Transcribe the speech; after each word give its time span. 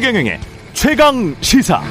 최경영의 0.00 0.40
최강 0.72 1.36
시사. 1.42 1.82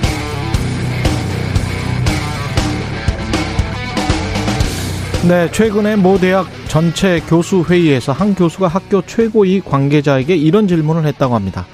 네, 5.27 5.51
최근에 5.51 5.95
모 5.95 6.17
대학 6.17 6.47
전체 6.67 7.19
교수 7.19 7.63
회의에서 7.69 8.11
한 8.11 8.33
교수가 8.33 8.67
학교 8.67 9.03
최고위 9.03 9.61
관계자에게 9.61 10.35
이런 10.35 10.67
질문을 10.67 11.05
했다고 11.05 11.35
합니다. 11.35 11.67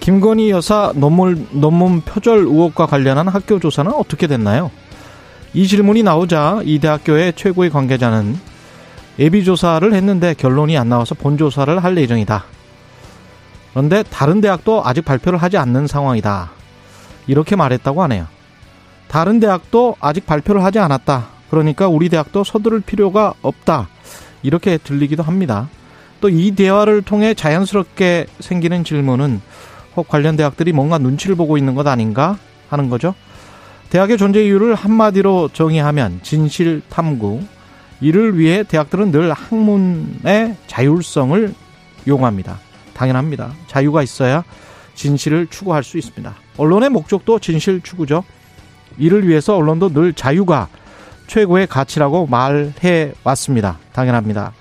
김건희 0.00 0.48
여사 0.48 0.90
논문, 0.94 1.46
논문 1.50 2.00
표절 2.00 2.38
의혹과 2.38 2.86
관련한 2.86 3.28
학교 3.28 3.60
조사는 3.60 3.92
어떻게 3.92 4.26
됐나요? 4.26 4.70
이 5.52 5.66
질문이 5.66 6.02
나오자 6.02 6.62
이 6.64 6.78
대학교의 6.78 7.34
최고위 7.36 7.68
관계자는 7.68 8.38
예비 9.18 9.44
조사를 9.44 9.92
했는데 9.92 10.32
결론이 10.32 10.78
안 10.78 10.88
나와서 10.88 11.14
본 11.14 11.36
조사를 11.36 11.84
할 11.84 11.98
예정이다. 11.98 12.57
그런데 13.78 14.02
다른 14.02 14.40
대학도 14.40 14.82
아직 14.84 15.04
발표를 15.04 15.40
하지 15.40 15.56
않는 15.56 15.86
상황이다. 15.86 16.50
이렇게 17.28 17.54
말했다고 17.54 18.02
하네요. 18.02 18.26
다른 19.06 19.38
대학도 19.38 19.94
아직 20.00 20.26
발표를 20.26 20.64
하지 20.64 20.80
않았다. 20.80 21.28
그러니까 21.48 21.86
우리 21.86 22.08
대학도 22.08 22.42
서두를 22.42 22.80
필요가 22.80 23.34
없다. 23.40 23.86
이렇게 24.42 24.78
들리기도 24.78 25.22
합니다. 25.22 25.68
또 26.20 26.28
이 26.28 26.56
대화를 26.56 27.02
통해 27.02 27.34
자연스럽게 27.34 28.26
생기는 28.40 28.82
질문은 28.82 29.40
혹 29.94 30.08
관련 30.08 30.34
대학들이 30.34 30.72
뭔가 30.72 30.98
눈치를 30.98 31.36
보고 31.36 31.56
있는 31.56 31.76
것 31.76 31.86
아닌가 31.86 32.36
하는 32.68 32.90
거죠. 32.90 33.14
대학의 33.90 34.18
존재 34.18 34.44
이유를 34.44 34.74
한마디로 34.74 35.50
정의하면 35.52 36.18
진실 36.24 36.82
탐구. 36.88 37.42
이를 38.00 38.40
위해 38.40 38.64
대학들은 38.64 39.12
늘 39.12 39.32
학문의 39.32 40.56
자율성을 40.66 41.54
요구합니다. 42.08 42.58
당연합니다. 42.98 43.52
자유가 43.68 44.02
있어야 44.02 44.42
진실을 44.94 45.46
추구할 45.46 45.84
수 45.84 45.96
있습니다. 45.96 46.34
언론의 46.56 46.90
목적도 46.90 47.38
진실 47.38 47.80
추구죠. 47.80 48.24
이를 48.98 49.28
위해서 49.28 49.56
언론도 49.56 49.90
늘 49.92 50.12
자유가 50.12 50.66
최고의 51.28 51.68
가치라고 51.68 52.26
말해 52.26 53.12
왔습니다. 53.22 53.78
당연합니다. 53.92 54.52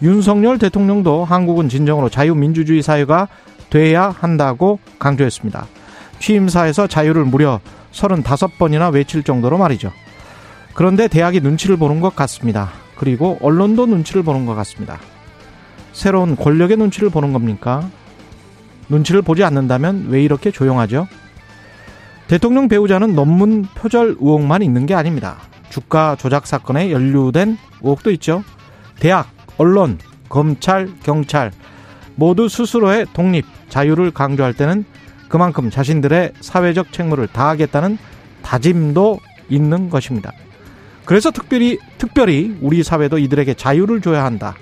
윤석열 0.00 0.58
대통령도 0.58 1.24
한국은 1.24 1.68
진정으로 1.68 2.08
자유민주주의 2.08 2.82
사회가 2.82 3.28
돼야 3.68 4.08
한다고 4.10 4.78
강조했습니다. 4.98 5.66
취임사에서 6.20 6.86
자유를 6.86 7.24
무려 7.24 7.60
35번이나 7.92 8.92
외칠 8.92 9.22
정도로 9.22 9.58
말이죠. 9.58 9.92
그런데 10.72 11.08
대학이 11.08 11.40
눈치를 11.40 11.76
보는 11.76 12.00
것 12.00 12.16
같습니다. 12.16 12.70
그리고 12.96 13.38
언론도 13.42 13.86
눈치를 13.86 14.22
보는 14.22 14.46
것 14.46 14.54
같습니다. 14.54 14.98
새로운 15.94 16.36
권력의 16.36 16.76
눈치를 16.76 17.08
보는 17.08 17.32
겁니까? 17.32 17.88
눈치를 18.90 19.22
보지 19.22 19.42
않는다면 19.44 20.08
왜 20.08 20.22
이렇게 20.22 20.50
조용하죠? 20.50 21.08
대통령 22.26 22.68
배우자는 22.68 23.14
논문 23.14 23.62
표절 23.62 24.16
의혹만 24.20 24.62
있는 24.62 24.84
게 24.84 24.94
아닙니다. 24.94 25.38
주가 25.70 26.16
조작 26.16 26.46
사건에 26.46 26.90
연루된 26.90 27.56
의혹도 27.82 28.10
있죠. 28.12 28.42
대학, 28.98 29.30
언론, 29.56 29.98
검찰, 30.28 30.90
경찰 31.02 31.52
모두 32.16 32.48
스스로의 32.48 33.06
독립, 33.12 33.44
자유를 33.68 34.10
강조할 34.10 34.52
때는 34.52 34.84
그만큼 35.28 35.70
자신들의 35.70 36.32
사회적 36.40 36.92
책무를 36.92 37.28
다하겠다는 37.28 37.98
다짐도 38.42 39.20
있는 39.48 39.90
것입니다. 39.90 40.32
그래서 41.04 41.30
특별히 41.30 41.78
특별히 41.98 42.56
우리 42.60 42.82
사회도 42.82 43.18
이들에게 43.18 43.54
자유를 43.54 44.00
줘야 44.00 44.24
한다. 44.24 44.54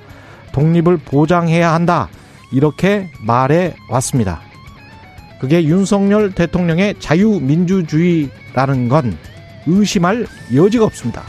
독립을 0.53 0.99
보장해야 0.99 1.73
한다. 1.73 2.09
이렇게 2.53 3.09
말해 3.25 3.75
왔습니다. 3.89 4.41
그게 5.41 5.65
윤석열 5.65 6.33
대통령의 6.33 6.95
자유민주주의라는 7.01 8.89
건 8.89 9.17
의심할 9.67 10.27
여지가 10.55 10.85
없습니다. 10.85 11.23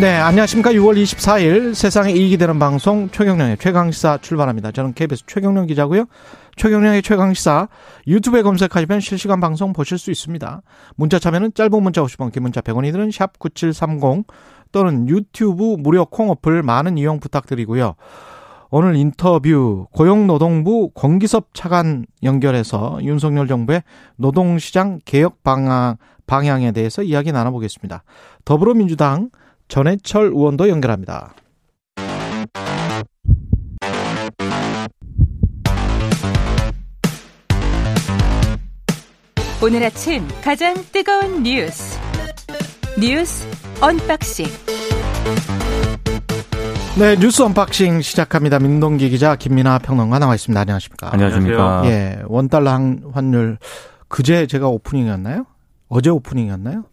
네, 0.00 0.14
안녕하십니까. 0.14 0.70
6월 0.74 1.02
24일 1.02 1.74
세상에 1.74 2.12
이익이 2.12 2.36
되는 2.36 2.60
방송 2.60 3.10
최경령의 3.10 3.56
최강시사 3.58 4.18
출발합니다. 4.18 4.70
저는 4.70 4.92
KBS 4.92 5.24
최경령 5.26 5.66
기자고요. 5.66 6.04
최경령의 6.54 7.02
최강시사 7.02 7.66
유튜브에 8.06 8.42
검색하시면 8.42 9.00
실시간 9.00 9.40
방송 9.40 9.72
보실 9.72 9.98
수 9.98 10.12
있습니다. 10.12 10.62
문자 10.94 11.18
참여는 11.18 11.50
짧은 11.52 11.82
문자 11.82 12.00
50원, 12.00 12.30
긴 12.30 12.44
문자 12.44 12.60
100원이 12.60 12.92
드는 12.92 13.10
샵 13.10 13.40
9730 13.40 14.24
또는 14.72 15.08
유튜브 15.08 15.76
무료 15.78 16.04
콩 16.04 16.30
어플 16.30 16.62
많은 16.62 16.98
이용 16.98 17.20
부탁드리고요. 17.20 17.94
오늘 18.70 18.96
인터뷰 18.96 19.86
고용노동부 19.92 20.90
권기섭 20.94 21.54
차관 21.54 22.04
연결해서 22.22 22.98
윤석열 23.02 23.48
정부의 23.48 23.82
노동시장 24.16 24.98
개혁 25.04 25.42
방향, 25.42 25.96
방향에 26.26 26.72
대해서 26.72 27.02
이야기 27.02 27.32
나눠보겠습니다. 27.32 28.02
더불어민주당 28.44 29.30
전해철 29.68 30.26
의원도 30.26 30.68
연결합니다. 30.68 31.34
오늘 39.60 39.82
아침 39.82 40.22
가장 40.40 40.74
뜨거운 40.92 41.42
뉴스 41.42 41.98
뉴스 43.00 43.46
unboxing 43.80 44.46
네, 46.98 47.16
뉴스 47.16 47.42
unboxing 47.42 48.00
시작합니다. 48.00 48.58
민동기 48.58 49.08
기자, 49.10 49.36
김민아 49.36 49.78
평론가 49.78 50.18
나와 50.18 50.34
있습니다. 50.34 50.60
안녕하십니까? 50.60 51.12
안녕하십니까? 51.12 51.82
예, 51.84 52.22
원달러 52.26 52.72
환율 53.12 53.58
그제 54.08 54.48
제가 54.48 54.66
오프닝이었나요? 54.66 55.46
어제 55.88 56.10
오프닝이었나요? 56.10 56.86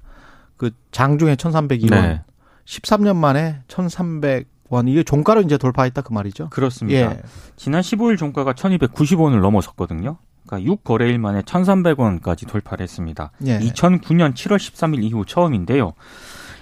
그 0.58 0.70
장중에 0.92 1.36
1,302원. 1.38 1.90
네. 1.90 2.22
13년 2.66 3.16
만에 3.16 3.62
1,300 3.68 4.48
원. 4.70 4.88
이게 4.88 5.02
종가로 5.02 5.42
이제 5.42 5.58
돌파했다 5.58 6.02
그 6.02 6.14
말이죠? 6.14 6.50
그렇습니다. 6.50 7.00
예. 7.00 7.22
지난 7.56 7.82
15일 7.82 8.18
종가가 8.20 8.54
1,290원을 8.54 9.40
넘어섰거든요. 9.40 10.18
그러니까 10.46 10.74
6거래일 10.74 11.18
만에 11.18 11.42
1,300원까지 11.42 12.48
돌파를 12.48 12.84
했습니다. 12.84 13.32
예. 13.46 13.60
2009년 13.60 14.34
7월 14.34 14.58
13일 14.58 15.04
이후 15.04 15.26
처음인데요. 15.26 15.94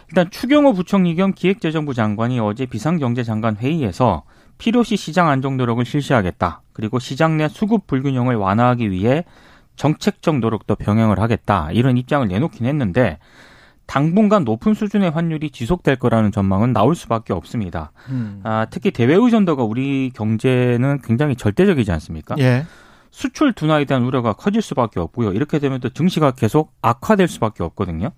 일단 0.10 0.30
추경호 0.30 0.74
부총리 0.74 1.16
겸 1.16 1.34
기획재정부 1.34 1.94
장관이 1.94 2.40
어제 2.40 2.66
비상경제장관 2.66 3.58
회의에서 3.58 4.24
필요시 4.58 4.96
시장 4.96 5.28
안정 5.30 5.58
노력을 5.58 5.84
실시하겠다. 5.84 6.62
그리고 6.72 7.00
시장 7.00 7.38
내 7.38 7.48
수급 7.48 7.88
불균형을 7.88 8.36
완화하기 8.36 8.92
위해 8.92 9.26
정책적 9.76 10.40
노력도 10.40 10.76
병행을 10.76 11.20
하겠다. 11.20 11.70
이런 11.72 11.98
입장을 11.98 12.28
내놓긴 12.28 12.68
했는데 12.68 13.18
당분간 13.86 14.44
높은 14.44 14.74
수준의 14.74 15.12
환율이 15.12 15.50
지속될 15.50 15.98
거라는 15.98 16.32
전망은 16.32 16.74
나올 16.74 16.96
수밖에 16.96 17.34
없습니다. 17.34 17.92
음. 18.10 18.40
아, 18.44 18.68
특히 18.70 18.92
대외 18.92 19.16
의존도가 19.16 19.64
우리 19.64 20.12
경제는 20.14 21.02
굉장히 21.04 21.36
절대적이지 21.36 21.92
않습니까? 21.92 22.36
예. 22.40 22.66
수출 23.13 23.53
둔화에 23.53 23.85
대한 23.85 24.03
우려가 24.03 24.34
커질 24.34 24.63
수밖에 24.63 25.00
없고요. 25.00 25.34
이렇게 25.34 25.59
되면 25.59 25.79
또 25.79 25.90
증시가 25.90 26.31
계속 26.31 26.74
악화될 26.81 27.28
수밖에 27.28 27.62
없거든요. 27.63 28.09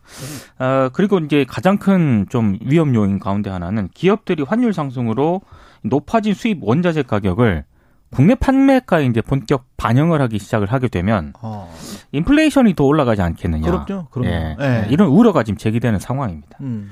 어, 0.58 0.90
그리고 0.94 1.20
이제 1.20 1.46
가장 1.48 1.78
큰 1.78 2.26
좀 2.30 2.58
위험 2.62 2.96
요인 2.96 3.20
가운데 3.20 3.50
하나는 3.50 3.90
기업들이 3.94 4.44
환율 4.44 4.74
상승으로 4.74 5.42
높아진 5.84 6.34
수입 6.34 6.60
원자재 6.62 7.04
가격을 7.04 7.66
국내 8.10 8.36
판매가에 8.36 9.06
이제 9.08 9.20
본격 9.20 9.66
반영을 9.76 10.22
하기 10.22 10.40
시작을 10.40 10.72
하게 10.72 10.88
되면 10.88 11.34
어. 11.42 11.70
인플레이션이 12.14 12.74
더 12.76 12.86
올라가지 12.86 13.22
않겠느냐. 13.22 13.70
그렇죠. 13.70 14.08
그럼 14.12 14.28
예. 14.28 14.56
네. 14.58 14.88
이런 14.90 15.10
우려가 15.10 15.44
지금 15.44 15.58
제기되는 15.58 16.00
상황입니다. 16.00 16.58
음. 16.62 16.90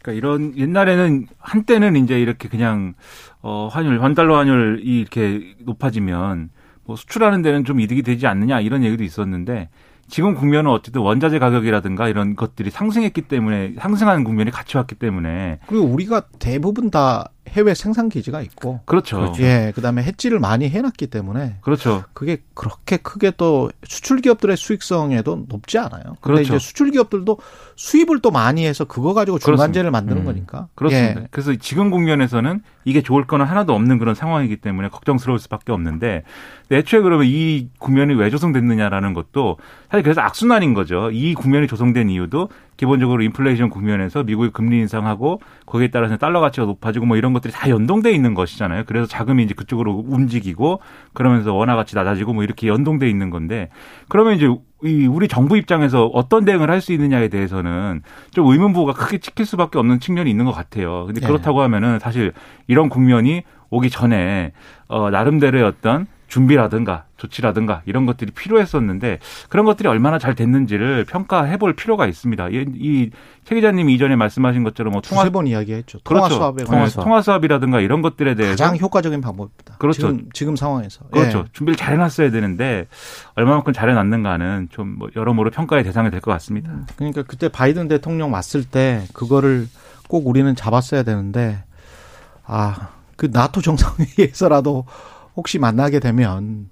그러니까 0.00 0.12
이런 0.18 0.56
옛날에는 0.56 1.26
한때는 1.38 1.96
이제 1.96 2.18
이렇게 2.18 2.48
그냥 2.48 2.94
어 3.42 3.68
환율 3.70 4.02
환달러 4.02 4.38
환율이 4.38 4.82
이렇게 4.82 5.54
높아지면 5.60 6.48
뭐 6.88 6.96
수출하는 6.96 7.42
데는 7.42 7.64
좀 7.64 7.80
이득이 7.80 8.02
되지 8.02 8.26
않느냐 8.26 8.60
이런 8.60 8.82
얘기도 8.82 9.04
있었는데 9.04 9.68
지금 10.08 10.34
국면은 10.34 10.70
어쨌든 10.70 11.02
원자재 11.02 11.38
가격이라든가 11.38 12.08
이런 12.08 12.34
것들이 12.34 12.70
상승했기 12.70 13.22
때문에 13.22 13.74
상승하는 13.78 14.24
국면이 14.24 14.50
같이 14.50 14.78
왔기 14.78 14.94
때문에 14.94 15.58
그리고 15.66 15.84
우리가 15.84 16.22
대부분 16.38 16.90
다 16.90 17.28
해외 17.48 17.74
생산 17.74 18.08
기지가 18.08 18.40
있고 18.42 18.80
그렇죠. 18.84 19.18
그렇죠. 19.18 19.42
예, 19.42 19.72
그다음에 19.74 20.02
해지를 20.02 20.38
많이 20.38 20.68
해 20.68 20.80
놨기 20.80 21.08
때문에 21.08 21.56
그렇죠. 21.60 22.04
그게 22.12 22.38
그렇게 22.54 22.96
크게 22.96 23.32
또 23.36 23.70
수출 23.84 24.20
기업들의 24.20 24.56
수익성에도 24.56 25.46
높지 25.48 25.78
않아요. 25.78 26.16
그런데 26.20 26.42
그렇죠. 26.42 26.56
이제 26.56 26.58
수출 26.58 26.90
기업들도 26.90 27.38
수입을 27.76 28.20
또 28.20 28.30
많이 28.30 28.66
해서 28.66 28.84
그거 28.84 29.14
가지고 29.14 29.38
중간재를 29.38 29.90
만드는 29.90 30.22
음. 30.22 30.24
거니까. 30.24 30.68
그렇습니다. 30.74 31.22
예. 31.22 31.28
그래서 31.30 31.54
지금 31.56 31.90
국면에서는 31.90 32.60
이게 32.84 33.02
좋을 33.02 33.26
거는 33.26 33.46
하나도 33.46 33.74
없는 33.74 33.98
그런 33.98 34.14
상황이기 34.14 34.56
때문에 34.56 34.88
걱정스러울 34.88 35.38
수밖에 35.38 35.72
없는데 35.72 36.24
애초에 36.70 37.00
그러면 37.00 37.26
이 37.26 37.68
국면이 37.78 38.14
왜 38.14 38.30
조성됐느냐라는 38.30 39.14
것도 39.14 39.58
사실 39.90 40.02
그래서 40.02 40.20
악순환인 40.20 40.74
거죠. 40.74 41.10
이 41.12 41.34
국면이 41.34 41.66
조성된 41.66 42.10
이유도 42.10 42.48
기본적으로 42.78 43.22
인플레이션 43.24 43.68
국면에서 43.68 44.22
미국이 44.22 44.50
금리 44.50 44.78
인상하고 44.78 45.42
거기에 45.66 45.88
따라서 45.88 46.16
달러 46.16 46.40
가치가 46.40 46.64
높아지고 46.64 47.04
뭐 47.06 47.16
이런 47.16 47.32
것들이 47.34 47.52
다 47.52 47.68
연동돼 47.68 48.12
있는 48.12 48.34
것이잖아요. 48.34 48.84
그래서 48.86 49.06
자금이 49.06 49.42
이제 49.42 49.52
그쪽으로 49.52 50.04
움직이고 50.06 50.80
그러면서 51.12 51.52
원화 51.52 51.74
가치 51.76 51.96
낮아지고 51.96 52.32
뭐 52.32 52.44
이렇게 52.44 52.68
연동돼 52.68 53.10
있는 53.10 53.30
건데 53.30 53.68
그러면 54.08 54.36
이제 54.36 54.48
이 54.84 55.06
우리 55.08 55.26
정부 55.26 55.56
입장에서 55.58 56.06
어떤 56.06 56.44
대응을 56.44 56.70
할 56.70 56.78
수 56.78 56.92
있느냐에 56.92 57.26
대해서는 57.26 58.02
좀 58.30 58.46
의문부호가 58.46 58.92
크게 58.92 59.18
찍힐 59.18 59.44
수밖에 59.44 59.76
없는 59.80 59.98
측면이 59.98 60.30
있는 60.30 60.44
것 60.44 60.52
같아요. 60.52 61.06
근데 61.06 61.20
네. 61.20 61.26
그렇다고 61.26 61.60
하면은 61.62 61.98
사실 61.98 62.32
이런 62.68 62.88
국면이 62.88 63.42
오기 63.70 63.90
전에 63.90 64.52
어 64.86 65.10
나름대로의 65.10 65.64
어떤 65.64 66.06
준비라든가 66.28 67.04
조치라든가 67.16 67.82
이런 67.86 68.06
것들이 68.06 68.30
필요했었는데 68.30 69.18
그런 69.48 69.64
것들이 69.66 69.88
얼마나 69.88 70.18
잘 70.18 70.34
됐는지를 70.34 71.04
평가해 71.06 71.56
볼 71.56 71.74
필요가 71.74 72.06
있습니다. 72.06 72.48
이 72.50 73.10
최 73.48 73.54
기자님이 73.54 73.94
이전에 73.94 74.14
말씀하신 74.14 74.62
것처럼 74.62 74.92
뭐 74.92 75.00
통화 75.00 75.24
세번 75.24 75.46
이야기했죠. 75.46 76.00
통화 76.04 76.20
그렇죠. 76.20 76.34
수합에 76.34 76.64
통화, 76.64 76.86
통화 76.88 77.22
수합이라든가 77.22 77.80
이런 77.80 78.02
것들에 78.02 78.34
대해서 78.34 78.62
가장 78.62 78.76
효과적인 78.76 79.22
방법입니다. 79.22 79.76
그렇죠. 79.78 80.00
지금, 80.02 80.28
지금 80.34 80.54
상황에서 80.54 81.06
그렇죠. 81.10 81.38
예. 81.38 81.44
준비를 81.54 81.74
잘 81.76 81.94
해놨어야 81.94 82.30
되는데 82.30 82.88
얼마만큼 83.36 83.72
잘 83.72 83.88
해놨는가는 83.88 84.68
좀 84.70 84.98
뭐 84.98 85.08
여러모로 85.16 85.50
평가의 85.50 85.82
대상이 85.82 86.10
될 86.10 86.20
것 86.20 86.30
같습니다. 86.32 86.70
음, 86.70 86.86
그러니까 86.96 87.22
그때 87.22 87.48
바이든 87.48 87.88
대통령 87.88 88.34
왔을 88.34 88.64
때 88.64 89.06
그거를 89.14 89.66
꼭 90.08 90.26
우리는 90.26 90.54
잡았어야 90.54 91.02
되는데 91.02 91.62
아그 92.44 93.30
나토 93.32 93.62
정상회의에서라도 93.62 94.84
혹시 95.38 95.60
만나게 95.60 96.00
되면 96.00 96.68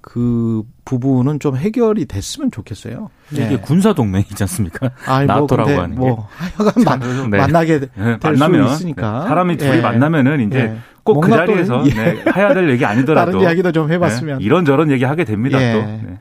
그 0.00 0.62
부분은 0.84 1.40
좀 1.40 1.56
해결이 1.56 2.06
됐으면 2.06 2.52
좋겠어요. 2.52 3.10
네. 3.30 3.46
이게 3.46 3.56
군사 3.56 3.92
동맹이지 3.92 4.44
않습니까? 4.44 4.92
아니, 5.06 5.26
뭐 5.26 5.40
나토라고 5.40 5.70
뭐 5.70 5.82
하는 5.82 5.96
뭐 5.96 6.28
하여간 6.30 6.84
만, 6.84 7.30
네. 7.30 7.38
만나게 7.38 7.80
네. 7.80 8.18
될 8.20 8.32
만나면, 8.34 8.68
수 8.68 8.74
있으니까 8.74 9.22
네. 9.22 9.28
사람이 9.28 9.56
둘이 9.56 9.78
예. 9.78 9.80
만나면은 9.80 10.46
이제 10.46 10.58
예. 10.58 10.76
꼭그 11.02 11.28
자리에서 11.28 11.84
예. 11.86 11.90
네, 11.94 12.24
해야 12.36 12.54
될 12.54 12.70
얘기 12.70 12.84
아니더라도 12.86 13.32
다른 13.32 13.42
이야기도 13.42 13.72
좀 13.72 13.90
해봤으면 13.90 14.38
네. 14.38 14.44
이런저런 14.44 14.92
얘기 14.92 15.02
하게 15.02 15.24
됩니다. 15.24 15.58
또 15.58 15.78
네. 15.80 16.18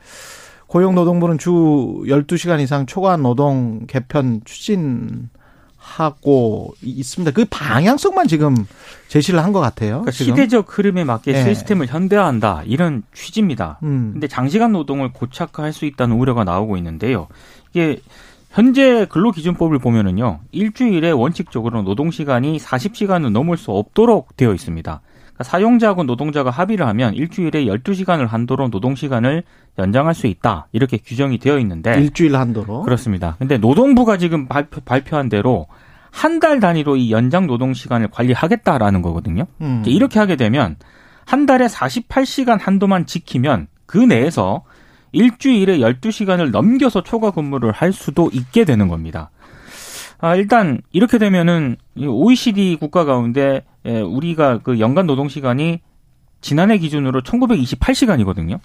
고용노동부는 0.65 1.37
주 1.37 1.51
12시간 2.07 2.61
이상 2.61 2.87
초과 2.87 3.15
노동 3.15 3.85
개편 3.85 4.41
추진 4.43 5.29
하고 5.97 6.73
있습니다. 6.81 7.31
그 7.31 7.45
방향성만 7.49 8.27
지금 8.27 8.55
제시를 9.07 9.43
한 9.43 9.53
것 9.53 9.59
같아요. 9.59 10.01
그러니까 10.01 10.11
시대적 10.11 10.77
흐름에 10.77 11.03
맞게 11.03 11.31
네. 11.33 11.43
시스템을 11.43 11.87
현대화한다 11.87 12.63
이런 12.65 13.03
취지입니다. 13.13 13.77
음. 13.83 14.09
근데 14.13 14.27
장시간 14.27 14.71
노동을 14.71 15.11
고착화할 15.13 15.71
수 15.73 15.85
있다는 15.85 16.15
우려가 16.15 16.43
나오고 16.43 16.75
있는데요. 16.77 17.27
이게 17.71 17.99
현재 18.49 19.05
근로기준법을 19.09 19.79
보면은요 19.79 20.39
일주일에 20.51 21.11
원칙적으로 21.11 21.83
노동 21.83 22.09
시간이 22.11 22.57
40시간을 22.57 23.31
넘을 23.31 23.57
수 23.57 23.71
없도록 23.71 24.35
되어 24.37 24.53
있습니다. 24.53 25.01
그러니까 25.33 25.43
사용자하고 25.43 26.03
노동자가 26.03 26.49
합의를 26.51 26.87
하면 26.87 27.13
일주일에 27.15 27.65
12시간을 27.65 28.27
한도로 28.27 28.69
노동 28.69 28.95
시간을 28.95 29.43
연장할 29.79 30.13
수 30.13 30.27
있다. 30.27 30.67
이렇게 30.71 30.97
규정이 30.97 31.39
되어 31.39 31.57
있는데 31.59 31.99
일주일 31.99 32.35
한도로 32.35 32.83
그렇습니다. 32.83 33.35
근데 33.39 33.57
노동부가 33.57 34.17
지금 34.17 34.47
발표, 34.47 34.81
발표한 34.81 35.29
대로 35.29 35.67
한 36.13 36.39
달 36.39 36.59
단위로 36.59 36.95
이 36.95 37.11
연장 37.11 37.47
노동 37.47 37.73
시간을 37.73 38.09
관리하겠다라는 38.09 39.01
거거든요. 39.01 39.47
음. 39.61 39.83
이렇게 39.85 40.19
하게 40.19 40.35
되면 40.35 40.75
한 41.25 41.45
달에 41.45 41.65
48시간 41.65 42.59
한도만 42.61 43.07
지키면 43.07 43.67
그 43.87 43.97
내에서 43.97 44.63
일주일에 45.11 45.79
12시간을 45.79 46.51
넘겨서 46.51 47.01
초과 47.01 47.31
근무를 47.31 47.71
할 47.71 47.91
수도 47.93 48.29
있게 48.31 48.63
되는 48.63 48.87
겁니다. 48.87 49.31
아, 50.19 50.35
일단 50.35 50.81
이렇게 50.91 51.17
되면은 51.17 51.77
OECD 51.99 52.77
국가 52.79 53.05
가운데 53.05 53.63
예, 53.85 53.99
우리가 53.99 54.59
그 54.59 54.79
연간 54.79 55.07
노동 55.07 55.27
시간이 55.27 55.81
지난해 56.41 56.77
기준으로 56.77 57.21
1928시간이거든요. 57.21 58.59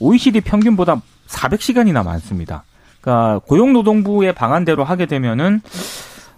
OECD 0.00 0.40
평균보다 0.40 1.02
400시간이나 1.28 2.04
많습니다. 2.04 2.64
그러니까 3.00 3.40
고용노동부의 3.46 4.34
방안대로 4.34 4.84
하게 4.84 5.06
되면은 5.06 5.60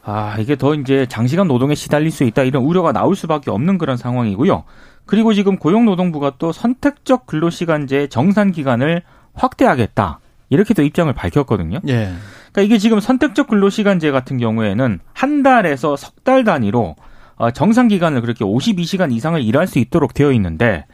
아, 0.06 0.36
이게 0.38 0.54
더 0.56 0.74
이제 0.74 1.04
장시간 1.08 1.48
노동에 1.48 1.74
시달릴 1.74 2.10
수 2.12 2.22
있다 2.24 2.42
이런 2.44 2.62
우려가 2.62 2.92
나올 2.92 3.16
수밖에 3.16 3.50
없는 3.50 3.76
그런 3.76 3.96
상황이고요. 3.96 4.62
그리고 5.04 5.34
지금 5.34 5.56
고용노동부가 5.58 6.34
또 6.38 6.52
선택적 6.52 7.26
근로시간제 7.26 8.06
정산 8.08 8.52
기간을 8.52 9.02
확대하겠다. 9.34 10.20
이렇게도 10.48 10.82
입장을 10.82 11.12
밝혔거든요. 11.12 11.80
예. 11.88 12.12
그러니까 12.52 12.62
이게 12.62 12.78
지금 12.78 13.00
선택적 13.00 13.48
근로시간제 13.48 14.10
같은 14.12 14.38
경우에는 14.38 15.00
한 15.12 15.42
달에서 15.42 15.96
석 15.96 16.14
달 16.24 16.42
단위로 16.44 16.96
어, 17.36 17.50
정상 17.52 17.86
기간을 17.88 18.20
그렇게 18.20 18.44
52시간 18.44 19.12
이상을 19.12 19.40
일할 19.42 19.66
수 19.68 19.78
있도록 19.78 20.12
되어 20.14 20.32
있는데 20.32 20.86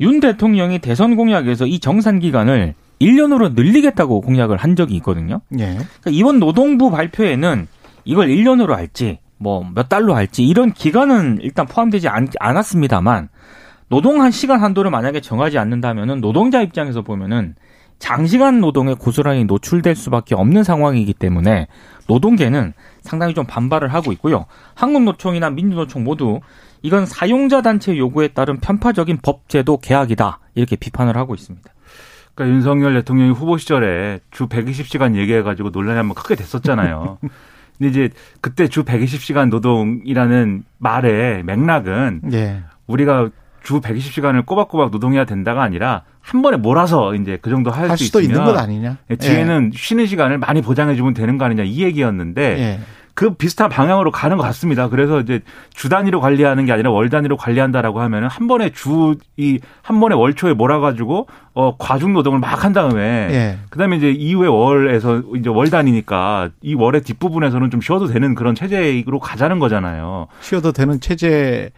윤 0.00 0.18
대통령이 0.20 0.80
대선 0.80 1.14
공약에서 1.16 1.66
이 1.66 1.78
정산 1.78 2.18
기간을 2.18 2.74
1년으로 3.00 3.54
늘리겠다고 3.54 4.22
공약을 4.22 4.56
한 4.56 4.74
적이 4.74 4.96
있거든요. 4.96 5.40
예. 5.58 5.66
그러니까 5.76 6.10
이번 6.10 6.40
노동부 6.40 6.90
발표에는 6.90 7.68
이걸 8.06 8.28
1년으로 8.28 8.70
할지 8.70 9.18
뭐 9.38 9.62
몇 9.74 9.88
달로 9.90 10.14
할지 10.14 10.44
이런 10.44 10.72
기간은 10.72 11.40
일단 11.42 11.66
포함되지 11.66 12.08
않, 12.08 12.28
않았습니다만 12.40 13.28
노동 13.88 14.22
한 14.22 14.30
시간 14.30 14.62
한도를 14.62 14.90
만약에 14.90 15.20
정하지 15.20 15.58
않는다면은 15.58 16.20
노동자 16.20 16.62
입장에서 16.62 17.02
보면은 17.02 17.54
장시간 17.98 18.60
노동에 18.60 18.94
고스란히 18.94 19.44
노출될 19.44 19.94
수밖에 19.94 20.34
없는 20.34 20.64
상황이기 20.64 21.14
때문에 21.14 21.66
노동계는 22.08 22.72
상당히 23.00 23.32
좀 23.32 23.46
반발을 23.46 23.88
하고 23.88 24.12
있고요. 24.12 24.46
한국노총이나 24.74 25.50
민주노총 25.50 26.04
모두 26.04 26.40
이건 26.82 27.06
사용자 27.06 27.62
단체 27.62 27.96
요구에 27.96 28.28
따른 28.28 28.58
편파적인 28.58 29.18
법제도 29.22 29.78
개혁이다 29.78 30.40
이렇게 30.54 30.76
비판을 30.76 31.16
하고 31.16 31.34
있습니다. 31.34 31.70
그러니까 32.34 32.54
윤석열 32.54 32.94
대통령이 32.94 33.30
후보 33.30 33.56
시절에 33.56 34.20
주 34.30 34.46
120시간 34.46 35.16
얘기해가지고 35.16 35.70
논란이 35.70 35.96
한번 35.96 36.14
크게 36.14 36.34
됐었잖아요. 36.34 37.18
근데 37.78 37.90
이제 37.90 38.10
그때 38.40 38.68
주 38.68 38.84
120시간 38.84 39.48
노동이라는 39.50 40.64
말의 40.78 41.42
맥락은 41.44 42.22
예. 42.32 42.62
우리가 42.86 43.30
주 43.62 43.80
120시간을 43.80 44.46
꼬박꼬박 44.46 44.90
노동해야 44.90 45.24
된다가 45.24 45.62
아니라 45.62 46.02
한 46.20 46.42
번에 46.42 46.56
몰아서 46.56 47.14
이제 47.14 47.38
그 47.42 47.50
정도 47.50 47.70
할 47.70 47.88
수 47.96 48.04
있으면 48.04 48.24
있는 48.24 48.44
것 48.44 48.56
아니냐? 48.58 48.96
예, 49.10 49.16
뒤에는 49.16 49.70
예. 49.74 49.76
쉬는 49.76 50.06
시간을 50.06 50.38
많이 50.38 50.62
보장해 50.62 50.94
주면 50.94 51.14
되는 51.14 51.36
거 51.38 51.44
아니냐 51.44 51.64
이 51.64 51.82
얘기였는데 51.82 52.42
예. 52.58 52.80
그 53.16 53.30
비슷한 53.30 53.70
방향으로 53.70 54.10
가는 54.10 54.36
것 54.36 54.42
같습니다. 54.44 54.88
그래서 54.90 55.20
이제 55.20 55.40
주 55.72 55.88
단위로 55.88 56.20
관리하는 56.20 56.66
게 56.66 56.72
아니라 56.72 56.90
월 56.90 57.08
단위로 57.08 57.38
관리한다라고 57.38 58.00
하면은 58.02 58.28
한 58.28 58.46
번에 58.46 58.70
주 58.70 59.16
이 59.38 59.58
한 59.82 60.00
번에 60.00 60.14
월초에 60.14 60.52
몰아가지고 60.54 61.26
어 61.54 61.76
과중 61.78 62.12
노동을 62.12 62.38
막 62.40 62.62
한 62.62 62.72
다음에 62.72 63.00
예. 63.30 63.58
그다음에 63.70 63.96
이제 63.96 64.10
이후에 64.10 64.48
월에서 64.48 65.22
이제 65.36 65.48
월 65.48 65.70
단위니까 65.70 66.50
이 66.62 66.74
월의 66.74 67.02
뒷부분에서는 67.02 67.70
좀 67.70 67.80
쉬어도 67.80 68.06
되는 68.06 68.34
그런 68.34 68.54
체제로 68.54 69.18
가자는 69.18 69.58
거잖아요. 69.60 70.26
쉬어도 70.40 70.72
되는 70.72 71.00
체제 71.00 71.70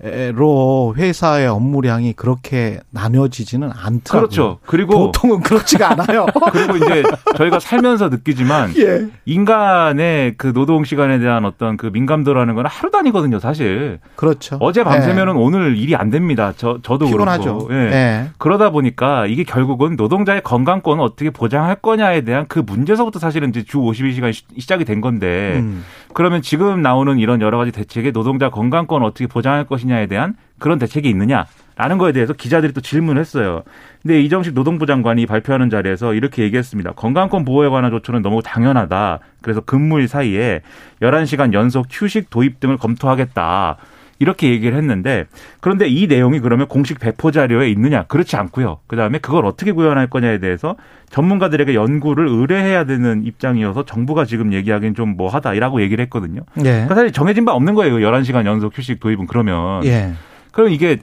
로 0.00 0.94
회사의 0.96 1.48
업무량이 1.48 2.12
그렇게 2.12 2.78
나뉘어지지는 2.90 3.68
않더라고요. 3.68 4.28
그렇죠. 4.28 4.58
그리고 4.64 5.06
보통은 5.06 5.40
그렇지가 5.40 5.90
않아요. 5.92 6.26
그리고 6.52 6.76
이제 6.76 7.02
저희가 7.36 7.58
살면서 7.58 8.08
느끼지만 8.08 8.74
예. 8.78 9.08
인간의 9.24 10.34
그 10.38 10.52
노동 10.52 10.84
시간에 10.84 11.18
대한 11.18 11.44
어떤 11.44 11.76
그 11.76 11.86
민감도라는 11.86 12.54
건 12.54 12.66
하루 12.66 12.92
단위거든요, 12.92 13.40
사실. 13.40 13.98
그렇죠. 14.14 14.56
어제 14.60 14.84
밤새면은 14.84 15.34
예. 15.34 15.38
오늘 15.38 15.76
일이 15.76 15.96
안 15.96 16.10
됩니다. 16.10 16.52
저 16.56 16.78
저도 16.82 17.06
피곤하죠. 17.06 17.58
그렇고. 17.58 17.74
예. 17.74 17.92
예. 17.92 18.30
그러다 18.38 18.70
보니까 18.70 19.26
이게 19.26 19.42
결국은 19.42 19.96
노동자의 19.96 20.42
건강권을 20.42 21.02
어떻게 21.02 21.30
보장할 21.30 21.74
거냐에 21.74 22.20
대한 22.20 22.46
그 22.46 22.60
문제서부터 22.60 23.18
사실은 23.18 23.48
이제 23.48 23.64
주 23.64 23.78
52시간 23.78 24.32
시 24.32 24.44
작이 24.68 24.84
된 24.84 25.00
건데 25.00 25.54
음. 25.56 25.82
그러면 26.14 26.42
지금 26.42 26.82
나오는 26.82 27.18
이런 27.18 27.40
여러 27.40 27.58
가지 27.58 27.72
대책에 27.72 28.12
노동자 28.12 28.48
건강권 28.50 29.02
을 29.02 29.06
어떻게 29.06 29.26
보장할 29.26 29.64
것이냐 29.64 29.88
것이냐에 29.88 30.06
대한 30.06 30.34
그런 30.58 30.78
대책이 30.78 31.08
있느냐라는 31.08 31.98
거에 31.98 32.12
대해서 32.12 32.32
기자들이 32.32 32.72
또 32.72 32.80
질문을 32.80 33.20
했어요. 33.20 33.62
근데 34.02 34.20
이정식 34.20 34.54
노동부 34.54 34.86
장관이 34.86 35.26
발표하는 35.26 35.70
자리에서 35.70 36.14
이렇게 36.14 36.42
얘기했습니다. 36.42 36.92
건강권 36.92 37.44
보호에 37.44 37.68
관한 37.68 37.90
조처는 37.90 38.22
너무 38.22 38.42
당연하다. 38.42 39.20
그래서 39.40 39.60
근무일 39.60 40.08
사이에 40.08 40.60
11시간 41.00 41.52
연속 41.52 41.86
휴식 41.90 42.30
도입 42.30 42.60
등을 42.60 42.76
검토하겠다. 42.76 43.76
이렇게 44.18 44.50
얘기를 44.50 44.76
했는데 44.76 45.26
그런데 45.60 45.88
이 45.88 46.06
내용이 46.06 46.40
그러면 46.40 46.66
공식 46.68 46.98
배포 46.98 47.30
자료에 47.30 47.70
있느냐? 47.70 48.04
그렇지 48.04 48.36
않고요. 48.36 48.78
그다음에 48.86 49.18
그걸 49.18 49.46
어떻게 49.46 49.72
구현할 49.72 50.08
거냐에 50.08 50.38
대해서 50.38 50.76
전문가들에게 51.10 51.74
연구를 51.74 52.28
의뢰해야 52.28 52.84
되는 52.84 53.24
입장이어서 53.24 53.84
정부가 53.84 54.24
지금 54.24 54.52
얘기하기엔 54.52 54.94
좀 54.94 55.16
뭐하다라고 55.16 55.80
얘기를 55.82 56.02
했거든요. 56.04 56.42
예. 56.58 56.62
그러니까 56.62 56.94
사실 56.94 57.12
정해진 57.12 57.44
바 57.44 57.52
없는 57.52 57.74
거예요. 57.74 57.96
11시간 57.96 58.44
연속 58.46 58.76
휴식 58.76 59.00
도입은 59.00 59.26
그러면. 59.26 59.84
예. 59.84 60.12
그럼 60.52 60.70
이게 60.70 60.98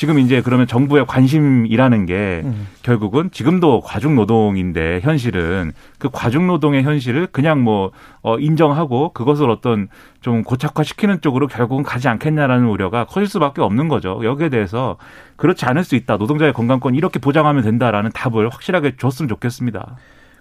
지금 0.00 0.18
이제 0.18 0.40
그러면 0.40 0.66
정부의 0.66 1.04
관심이라는 1.04 2.06
게 2.06 2.40
음. 2.42 2.68
결국은 2.82 3.30
지금도 3.30 3.82
과중 3.82 4.16
노동인데 4.16 5.00
현실은 5.02 5.72
그 5.98 6.08
과중 6.10 6.46
노동의 6.46 6.84
현실을 6.84 7.26
그냥 7.26 7.62
뭐 7.62 7.90
어, 8.22 8.38
인정하고 8.38 9.12
그것을 9.12 9.50
어떤 9.50 9.88
좀 10.22 10.42
고착화시키는 10.42 11.20
쪽으로 11.20 11.48
결국은 11.48 11.82
가지 11.82 12.08
않겠냐라는 12.08 12.66
우려가 12.66 13.04
커질 13.04 13.28
수밖에 13.28 13.60
없는 13.60 13.88
거죠. 13.88 14.22
여기에 14.24 14.48
대해서 14.48 14.96
그렇지 15.36 15.66
않을 15.66 15.84
수 15.84 15.96
있다. 15.96 16.16
노동자의 16.16 16.54
건강권 16.54 16.94
이렇게 16.94 17.18
보장하면 17.18 17.62
된다라는 17.62 18.10
답을 18.12 18.48
확실하게 18.48 18.96
줬으면 18.96 19.28
좋겠습니다. 19.28 19.96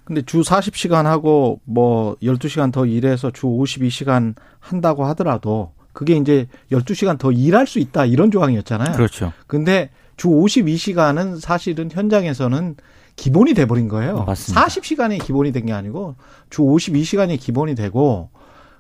근데 0.06 0.22
주 0.22 0.40
40시간 0.40 1.04
하고 1.04 1.60
뭐 1.66 2.16
12시간 2.24 2.72
더 2.72 2.86
일해서 2.86 3.30
주 3.32 3.48
52시간 3.48 4.36
한다고 4.62 5.04
하더라도 5.08 5.74
그게 6.00 6.16
이제 6.16 6.48
12시간 6.72 7.18
더 7.18 7.30
일할 7.30 7.68
수 7.68 7.78
있다 7.78 8.06
이런 8.06 8.32
조항이었잖아요. 8.32 8.94
그렇죠. 8.96 9.34
근데 9.48 9.90
주 10.16 10.30
52시간은 10.30 11.42
사실은 11.42 11.90
현장에서는 11.92 12.78
기본이 13.18 13.54
돼 13.54 13.66
버린 13.66 13.90
거예요. 13.90 14.24
맞습니다. 14.24 14.66
40시간이 14.66 15.22
기본이 15.22 15.52
된 15.52 15.66
게 15.66 15.74
아니고 15.74 16.16
주 16.50 16.62
52시간이 16.62 17.38
기본이 17.38 17.76
되고 17.76 18.30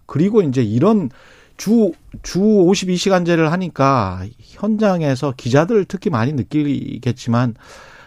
그리고 0.05 0.41
이제 0.43 0.63
이런 0.63 1.09
주, 1.57 1.91
주 2.23 2.39
52시간제를 2.39 3.49
하니까 3.49 4.21
현장에서 4.39 5.33
기자들 5.35 5.83
특히 5.89 6.09
많이 6.09 6.31
느끼겠지만 6.31 7.55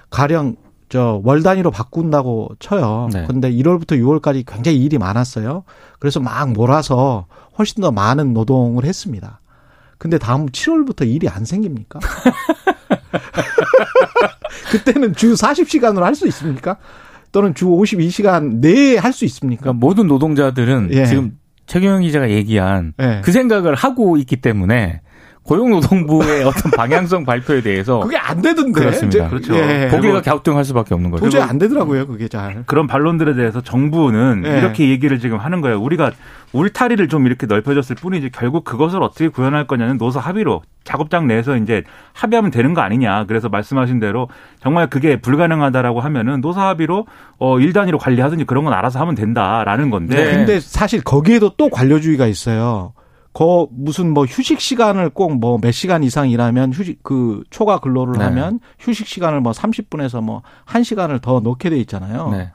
가령 0.09 0.57
저 0.93 1.21
월 1.25 1.43
단위로 1.43 1.71
바꾼다고 1.71 2.51
쳐요. 2.59 3.09
네. 3.13 3.25
근데 3.27 3.51
1월부터 3.51 3.93
6월까지 3.93 4.45
굉장히 4.47 4.79
일이 4.79 4.99
많았어요. 4.99 5.65
그래서 5.99 6.21
막 6.21 6.53
몰아서 6.53 7.27
훨씬 7.59 7.81
더 7.81 7.91
많은 7.91 8.35
노동을 8.35 8.85
했습니다. 8.85 9.41
근데 9.97 10.19
다음 10.19 10.47
7월부터 10.47 11.09
일이 11.09 11.29
안 11.29 11.45
생깁니까? 11.47 12.01
그때는 14.71 15.15
주 15.15 15.35
40시간으로 15.35 16.01
할 16.01 16.15
수 16.15 16.27
있습니까? 16.29 16.77
또는 17.31 17.55
주 17.55 17.67
52시간 17.67 18.57
내에 18.61 18.97
할 18.99 19.13
수 19.13 19.25
있습니까? 19.25 19.63
그러니까 19.63 19.87
모든 19.87 20.07
노동자들은 20.09 20.89
예. 20.93 21.07
지금 21.07 21.39
최경영 21.67 22.03
기자가 22.03 22.31
얘기한 22.31 22.93
예. 23.01 23.21
그 23.25 23.33
생각을 23.33 23.75
하고 23.75 24.17
있기 24.19 24.37
때문에 24.37 25.01
고용노동부의 25.45 26.45
어떤 26.47 26.71
방향성 26.71 27.25
발표에 27.25 27.63
대해서 27.63 28.01
그게 28.01 28.17
안 28.17 28.41
되던데. 28.41 28.81
그렇습니다. 28.81 29.29
그렇죠. 29.29 29.55
예. 29.57 29.89
고개가 29.91 30.23
갸우뚱할 30.23 30.65
수밖에 30.65 30.95
없는 30.95 31.11
거죠. 31.11 31.25
도저히 31.25 31.43
안 31.43 31.59
되더라고요, 31.59 32.07
그게 32.07 32.29
잘. 32.29 32.63
그런 32.67 32.87
반론들에 32.87 33.35
대해서 33.35 33.61
정부는 33.61 34.45
예. 34.47 34.59
이렇게 34.59 34.89
얘기를 34.89 35.19
지금 35.19 35.39
하는 35.39 35.61
거예요. 35.61 35.81
우리가 35.81 36.13
울타리를 36.53 37.09
좀 37.09 37.27
이렇게 37.27 37.47
넓혀졌을 37.47 37.97
뿐이지 37.97 38.31
결국 38.31 38.65
그것을 38.65 39.03
어떻게 39.03 39.29
구현할 39.29 39.67
거냐는 39.67 39.97
노사 39.97 40.21
합의로 40.21 40.63
작업장 40.85 41.27
내에서 41.27 41.57
이제 41.57 41.83
합의하면 42.13 42.51
되는 42.51 42.75
거 42.75 42.83
아니냐. 42.83 43.25
그래서 43.27 43.49
말씀하신 43.49 44.01
대로 44.01 44.29
정말 44.61 44.89
그게 44.89 45.21
불가능하다라고 45.21 46.01
하면은 46.01 46.41
노사 46.41 46.69
합의로 46.69 47.07
어, 47.39 47.59
일 47.59 47.73
단위로 47.73 47.99
관리하든지 47.99 48.45
그런 48.45 48.65
건 48.65 48.75
알아서 48.75 49.01
하면 49.01 49.15
된다라는 49.15 49.91
건데. 49.91 50.15
네. 50.25 50.33
근데 50.37 50.61
사실 50.61 51.03
거기에도 51.03 51.53
또 51.57 51.69
관료주의가 51.69 52.27
있어요. 52.27 52.93
거 53.33 53.69
무슨 53.71 54.13
뭐 54.13 54.25
휴식 54.27 54.61
시간을 54.61 55.11
꼭 55.11 55.33
뭐 55.39 55.59
몇 55.59 55.73
시간 55.73 56.03
이상 56.05 56.29
일하면 56.29 56.73
휴식 56.73 57.03
그 57.03 57.45
초과 57.51 57.79
근로를 57.81 58.15
네. 58.19 58.25
하면 58.25 58.61
휴식 58.79 59.07
시간을 59.07 59.41
뭐 59.41 59.53
30분에서 59.53 60.23
뭐 60.23 60.43
1시간을 60.67 61.23
더 61.23 61.41
넣게 61.41 61.71
돼 61.71 61.79
있잖아요. 61.79 62.29
네. 62.31 62.51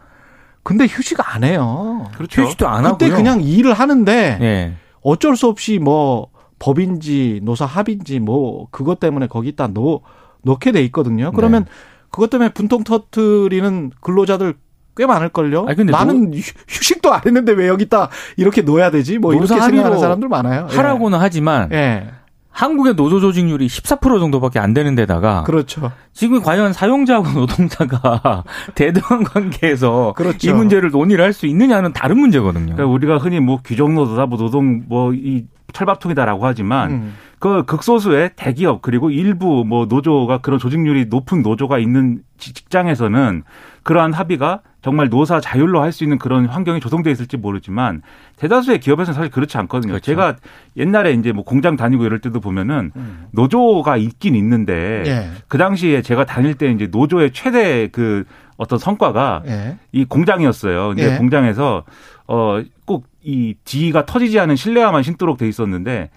근데 0.64 0.86
휴식 0.86 1.18
안 1.34 1.44
해요. 1.44 2.08
그렇죠. 2.16 2.42
휴식도 2.44 2.68
안 2.68 2.86
하고 2.86 2.98
그때 2.98 3.10
그냥 3.12 3.42
일을 3.42 3.74
하는데 3.74 4.38
네. 4.40 4.76
어쩔 5.02 5.36
수 5.36 5.48
없이 5.48 5.80
뭐 5.80 6.28
법인지 6.60 7.40
노사 7.44 7.66
합인지 7.66 8.20
뭐 8.20 8.68
그것 8.72 9.00
때문에 9.00 9.28
거기다 9.28 9.68
넣 9.68 10.02
넣게 10.44 10.72
돼 10.72 10.84
있거든요. 10.86 11.32
그러면 11.32 11.64
네. 11.66 11.72
그것 12.10 12.30
때문에 12.30 12.50
분통 12.54 12.84
터트리는 12.84 13.92
근로자들 14.02 14.56
꽤 14.98 15.06
많을걸요. 15.06 15.66
아니, 15.68 15.76
근데 15.76 15.92
나는 15.92 16.32
노... 16.32 16.38
휴식도 16.68 17.14
안 17.14 17.22
했는데 17.26 17.52
왜 17.54 17.68
여기다 17.68 18.10
이렇게 18.36 18.62
놓아야 18.62 18.92
되지? 18.92 19.18
뭐 19.20 19.34
이렇게 19.34 19.48
생각하는 19.48 20.00
사람들 20.00 20.28
많아요. 20.28 20.68
예. 20.72 20.76
하라고는 20.76 21.18
예. 21.18 21.22
하지만 21.22 21.70
예. 21.72 22.08
한국의 22.50 22.96
노조 22.96 23.20
조직률이 23.20 23.68
14% 23.68 24.20
정도밖에 24.20 24.58
안 24.58 24.74
되는 24.74 24.96
데다가 24.96 25.44
그렇죠. 25.44 25.92
지금 26.12 26.42
과연 26.42 26.74
사용자하고 26.74 27.30
노동자가 27.40 28.44
대등한 28.74 29.24
관계에서 29.24 30.14
그렇죠. 30.16 30.50
이 30.50 30.54
문제를 30.54 30.90
논의를 30.90 31.24
할 31.24 31.34
수 31.34 31.46
있느냐는 31.46 31.94
다른 31.94 32.18
문제거든요. 32.18 32.74
그러니까 32.74 32.86
우리가 32.86 33.18
흔히 33.18 33.40
뭐 33.40 33.60
규정 33.64 33.94
노조다, 33.94 34.26
뭐 34.26 34.40
노동 34.40 34.84
뭐 34.88 35.14
이 35.14 35.46
철밥통이다라고 35.74 36.46
하지만 36.46 36.92
음. 36.92 37.14
그 37.40 37.64
극소수의 37.66 38.32
대기업 38.36 38.82
그리고 38.82 39.10
일부 39.12 39.64
뭐 39.66 39.86
노조가 39.86 40.40
그런 40.40 40.60
조직률이 40.60 41.06
높은 41.06 41.42
노조가 41.44 41.78
있는 41.78 42.20
직장에서는 42.38 43.44
그러한 43.84 44.14
합의가 44.14 44.62
정말 44.82 45.10
노사 45.10 45.40
자율로 45.42 45.82
할 45.82 45.92
수 45.92 46.04
있는 46.04 46.18
그런 46.18 46.46
환경이 46.46 46.80
조성되어 46.80 47.12
있을지 47.12 47.38
모르지만 47.38 48.02
대다수의 48.38 48.80
기업에서는 48.80 49.16
사실 49.16 49.32
그렇지 49.32 49.58
않거든요. 49.58 49.94
그렇죠. 49.94 50.06
제가 50.06 50.36
옛날에 50.78 51.14
이제 51.14 51.32
뭐 51.32 51.44
공장 51.44 51.76
다니고 51.76 52.06
이럴 52.06 52.20
때도 52.20 52.40
보면은 52.40 52.92
음. 52.96 53.26
노조가 53.32 53.98
있긴 53.98 54.36
있는데 54.36 55.04
예. 55.06 55.30
그 55.48 55.58
당시에 55.58 56.02
제가 56.02 56.26
다닐 56.26 56.54
때 56.54 56.70
이제 56.72 56.88
노조의 56.88 57.32
최대 57.34 57.88
그 57.92 58.24
어떤 58.58 58.80
성과가 58.80 59.44
예. 59.48 59.78
이 59.92 60.06
공장이었어요. 60.06 60.90
근데 60.90 61.14
예. 61.14 61.18
공장에서 61.18 61.84
어 62.28 62.62
꼭 62.86 63.18
이 63.28 63.56
D가 63.66 64.06
터지지 64.06 64.40
않은 64.40 64.56
실내화만 64.56 65.04
신도록 65.04 65.38
돼 65.38 65.50
있었는데 65.50 66.12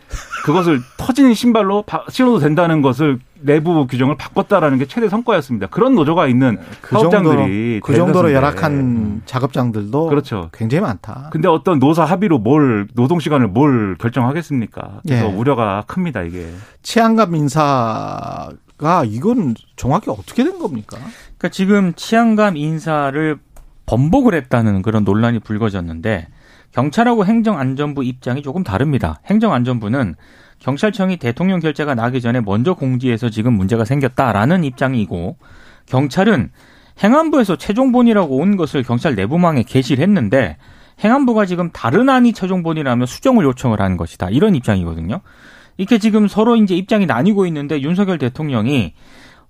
그것을 0.44 0.80
터지는 0.96 1.34
신발로 1.34 1.84
신어도 2.08 2.38
된다는 2.38 2.82
것을 2.82 3.18
내부 3.40 3.88
규정을 3.88 4.16
바꿨다라는 4.16 4.78
게 4.78 4.86
최대 4.86 5.08
성과였습니다. 5.08 5.66
그런 5.66 5.96
노조가 5.96 6.28
있는 6.28 6.60
그 6.80 6.90
사업장들이 6.94 7.36
정도로, 7.36 7.80
그 7.82 7.96
정도로 7.96 8.32
열악한 8.32 8.72
음. 8.72 9.22
작업장들도 9.26 10.06
그렇죠. 10.06 10.50
굉장히 10.52 10.82
많다. 10.82 11.30
근데 11.32 11.48
어떤 11.48 11.80
노사 11.80 12.04
합의로 12.04 12.38
뭘 12.38 12.86
노동 12.94 13.18
시간을 13.18 13.48
뭘 13.48 13.96
결정하겠습니까? 13.98 15.00
그래서 15.04 15.26
예. 15.26 15.32
우려가 15.32 15.82
큽니다 15.88 16.22
이게. 16.22 16.46
치안감 16.82 17.34
인사가 17.34 18.52
이건 19.04 19.56
정확히 19.74 20.10
어떻게 20.10 20.44
된 20.44 20.60
겁니까? 20.60 20.96
그러니까 21.38 21.48
지금 21.48 21.92
치안감 21.96 22.56
인사를 22.56 23.36
번복을 23.90 24.34
했다는 24.34 24.82
그런 24.82 25.02
논란이 25.02 25.40
불거졌는데 25.40 26.28
경찰하고 26.70 27.26
행정안전부 27.26 28.04
입장이 28.04 28.40
조금 28.42 28.62
다릅니다. 28.62 29.20
행정안전부는 29.26 30.14
경찰청이 30.60 31.16
대통령 31.16 31.58
결재가 31.58 31.96
나기 31.96 32.20
전에 32.20 32.40
먼저 32.40 32.74
공지해서 32.74 33.30
지금 33.30 33.54
문제가 33.54 33.84
생겼다라는 33.84 34.62
입장이고 34.62 35.38
경찰은 35.86 36.50
행안부에서 37.02 37.56
최종본이라고 37.56 38.36
온 38.36 38.56
것을 38.56 38.84
경찰 38.84 39.16
내부망에 39.16 39.64
게시를 39.64 40.04
했는데 40.04 40.56
행안부가 41.02 41.46
지금 41.46 41.70
다른 41.72 42.08
안이 42.08 42.32
최종본이라며 42.32 43.06
수정을 43.06 43.44
요청을 43.44 43.80
한 43.80 43.96
것이다. 43.96 44.30
이런 44.30 44.54
입장이거든요. 44.54 45.20
이렇게 45.78 45.98
지금 45.98 46.28
서로 46.28 46.54
이제 46.54 46.76
입장이 46.76 47.06
나뉘고 47.06 47.46
있는데 47.46 47.80
윤석열 47.80 48.18
대통령이 48.18 48.92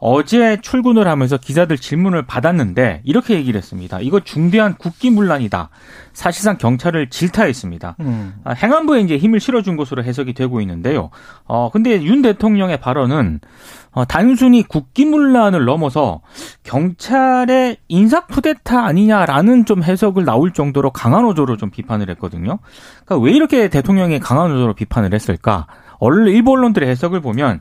어제 0.01 0.59
출근을 0.61 1.07
하면서 1.07 1.37
기자들 1.37 1.77
질문을 1.77 2.27
받았는데 2.27 3.03
이렇게 3.05 3.35
얘기를 3.35 3.59
했습니다. 3.59 4.01
이거 4.01 4.21
중대한 4.21 4.75
국기문란이다. 4.77 5.69
사실상 6.13 6.57
경찰을 6.59 7.11
질타했습니다. 7.11 7.97
음. 8.01 8.35
아, 8.45 8.53
행안부에 8.53 9.01
이제 9.01 9.19
힘을 9.19 9.41
실어준 9.41 9.77
것으로 9.77 10.03
해석이 10.03 10.33
되고 10.33 10.61
있는데요. 10.63 11.11
어 11.45 11.71
근데 11.71 12.03
윤 12.03 12.23
대통령의 12.23 12.81
발언은 12.81 13.41
어, 13.93 14.05
단순히 14.05 14.63
국기문란을 14.63 15.65
넘어서 15.65 16.21
경찰의 16.63 17.79
인사 17.89 18.25
쿠데타 18.27 18.85
아니냐라는 18.85 19.65
좀 19.65 19.83
해석을 19.83 20.25
나올 20.25 20.53
정도로 20.53 20.91
강한 20.91 21.25
어조로 21.25 21.57
좀 21.57 21.71
비판을 21.71 22.09
했거든요. 22.11 22.59
그러니까 23.05 23.25
왜 23.25 23.33
이렇게 23.33 23.69
대통령이 23.69 24.21
강한 24.21 24.53
어조로 24.53 24.75
비판을 24.75 25.13
했을까? 25.13 25.67
언론 25.99 26.29
일본 26.29 26.59
언론들의 26.59 26.89
해석을 26.89 27.21
보면 27.21 27.61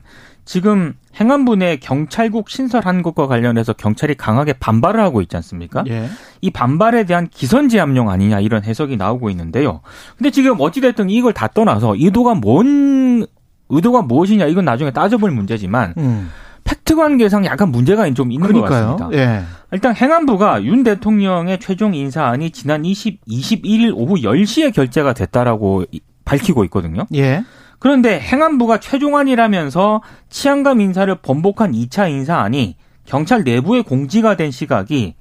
지금 0.50 0.94
행안부 1.14 1.54
내 1.54 1.76
경찰국 1.76 2.50
신설한 2.50 3.02
것과 3.04 3.28
관련해서 3.28 3.72
경찰이 3.72 4.16
강하게 4.16 4.52
반발을 4.54 4.98
하고 5.00 5.22
있지 5.22 5.36
않습니까? 5.36 5.84
예. 5.86 6.08
이 6.40 6.50
반발에 6.50 7.04
대한 7.04 7.28
기선제압용 7.28 8.10
아니냐 8.10 8.40
이런 8.40 8.64
해석이 8.64 8.96
나오고 8.96 9.30
있는데요. 9.30 9.80
근데 10.18 10.32
지금 10.32 10.56
어찌됐든 10.58 11.08
이걸 11.08 11.32
다 11.34 11.46
떠나서 11.46 11.94
의도가 11.94 12.34
뭔 12.34 13.24
의도가 13.68 14.02
무엇이냐 14.02 14.46
이건 14.46 14.64
나중에 14.64 14.90
따져볼 14.90 15.30
문제지만 15.30 15.94
음. 15.98 16.30
팩트 16.64 16.96
관계상 16.96 17.44
약간 17.44 17.70
문제가 17.70 18.12
좀 18.12 18.32
있는 18.32 18.48
그러니까요. 18.48 18.96
것 18.96 18.96
같습니다. 18.96 19.22
예. 19.22 19.44
일단 19.70 19.94
행안부가 19.94 20.64
윤 20.64 20.82
대통령의 20.82 21.60
최종 21.60 21.94
인사안이 21.94 22.50
지난 22.50 22.84
20, 22.84 23.24
21일 23.24 23.92
오후 23.94 24.16
10시에 24.16 24.74
결재가 24.74 25.12
됐다라고 25.12 25.84
밝히고 26.24 26.64
있거든요. 26.64 27.06
예. 27.14 27.44
그런데 27.80 28.20
행안부가 28.20 28.78
최종안이라면서 28.78 30.02
치안감 30.28 30.80
인사를 30.80 31.12
번복한 31.16 31.72
2차 31.72 32.08
인사안이 32.08 32.76
경찰 33.04 33.42
내부에 33.42 33.80
공지가 33.80 34.36
된 34.36 34.50
시각이 34.52 35.14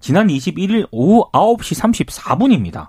지난 0.00 0.26
21일 0.26 0.88
오후 0.90 1.30
9시 1.30 1.80
34분입니다. 1.80 2.88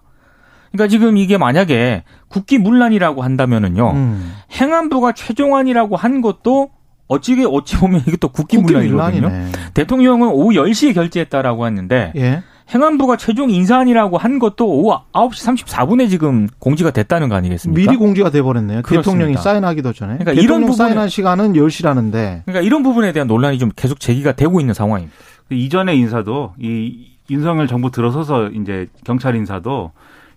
그러니까 0.72 0.88
지금 0.90 1.18
이게 1.18 1.38
만약에 1.38 2.04
국기 2.30 2.58
문란이라고 2.58 3.22
한다면은요. 3.22 3.92
음. 3.92 4.34
행안부가 4.52 5.12
최종안이라고 5.12 5.96
한 5.96 6.22
것도 6.22 6.72
어찌게 7.08 7.46
어찌 7.50 7.78
보면 7.78 8.04
이것도 8.08 8.30
국기문란이거든요. 8.30 9.30
대통령은 9.74 10.30
오후 10.30 10.52
10시에 10.52 10.94
결재했다라고 10.94 11.66
했는데 11.66 12.12
예. 12.16 12.44
행안부가 12.74 13.16
최종 13.16 13.50
인사안이라고 13.50 14.18
한 14.18 14.40
것도 14.40 14.68
오후 14.68 15.00
9시 15.14 15.66
34분에 15.66 16.10
지금 16.10 16.48
공지가 16.60 16.92
됐다는 16.92 17.30
거 17.30 17.36
아니겠습니까? 17.36 17.80
미리 17.80 17.98
공지가 17.98 18.30
돼 18.30 18.42
버렸네요. 18.42 18.82
대통령이 18.82 19.38
사인하기도 19.38 19.94
전에. 19.94 20.18
그러니까 20.18 20.34
이런 20.34 20.62
부분 20.62 20.76
사인한 20.76 21.08
시간은 21.08 21.54
10시라는데. 21.54 22.44
그러니까 22.46 22.62
이런 22.62 22.84
부분에 22.84 23.14
대한 23.14 23.28
논란이 23.28 23.58
좀 23.58 23.72
계속 23.76 24.00
제기가 24.00 24.34
되고 24.34 24.60
있는 24.60 24.74
상황입니다. 24.74 25.16
이전의 25.50 25.98
인사도 25.98 26.54
이 26.60 27.08
윤석열 27.30 27.68
정부 27.68 27.90
들어서서 27.90 28.50
이제 28.50 28.88
경찰 29.06 29.36
인사도 29.36 29.92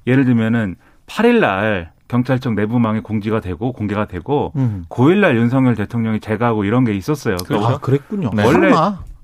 예를 0.06 0.24
들면은 0.24 0.76
8일 1.06 1.40
날 1.40 1.90
경찰청 2.06 2.54
내부망에 2.56 3.00
공지가 3.00 3.40
되고 3.40 3.72
공개가 3.72 4.06
되고 4.06 4.52
음. 4.56 4.84
9일 4.88 5.18
날 5.18 5.36
윤석열 5.36 5.76
대통령이 5.76 6.20
제가하고 6.20 6.64
이런 6.64 6.84
게 6.84 6.94
있었어요. 6.94 7.36
그렇죠? 7.46 7.66
아, 7.66 7.78
그랬군요. 7.78 8.30
네. 8.34 8.44
원래 8.44 8.72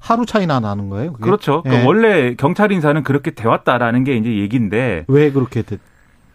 하루 0.06 0.24
차이나 0.24 0.60
나는 0.60 0.88
거예요? 0.88 1.12
그게? 1.12 1.24
그렇죠. 1.24 1.62
예. 1.66 1.68
그러니까 1.68 1.88
원래 1.88 2.34
경찰 2.36 2.70
인사는 2.70 3.02
그렇게 3.02 3.32
되었다라는 3.32 4.04
게 4.04 4.16
이제 4.16 4.36
얘기인데 4.38 5.04
왜 5.08 5.32
그렇게 5.32 5.62
되, 5.62 5.78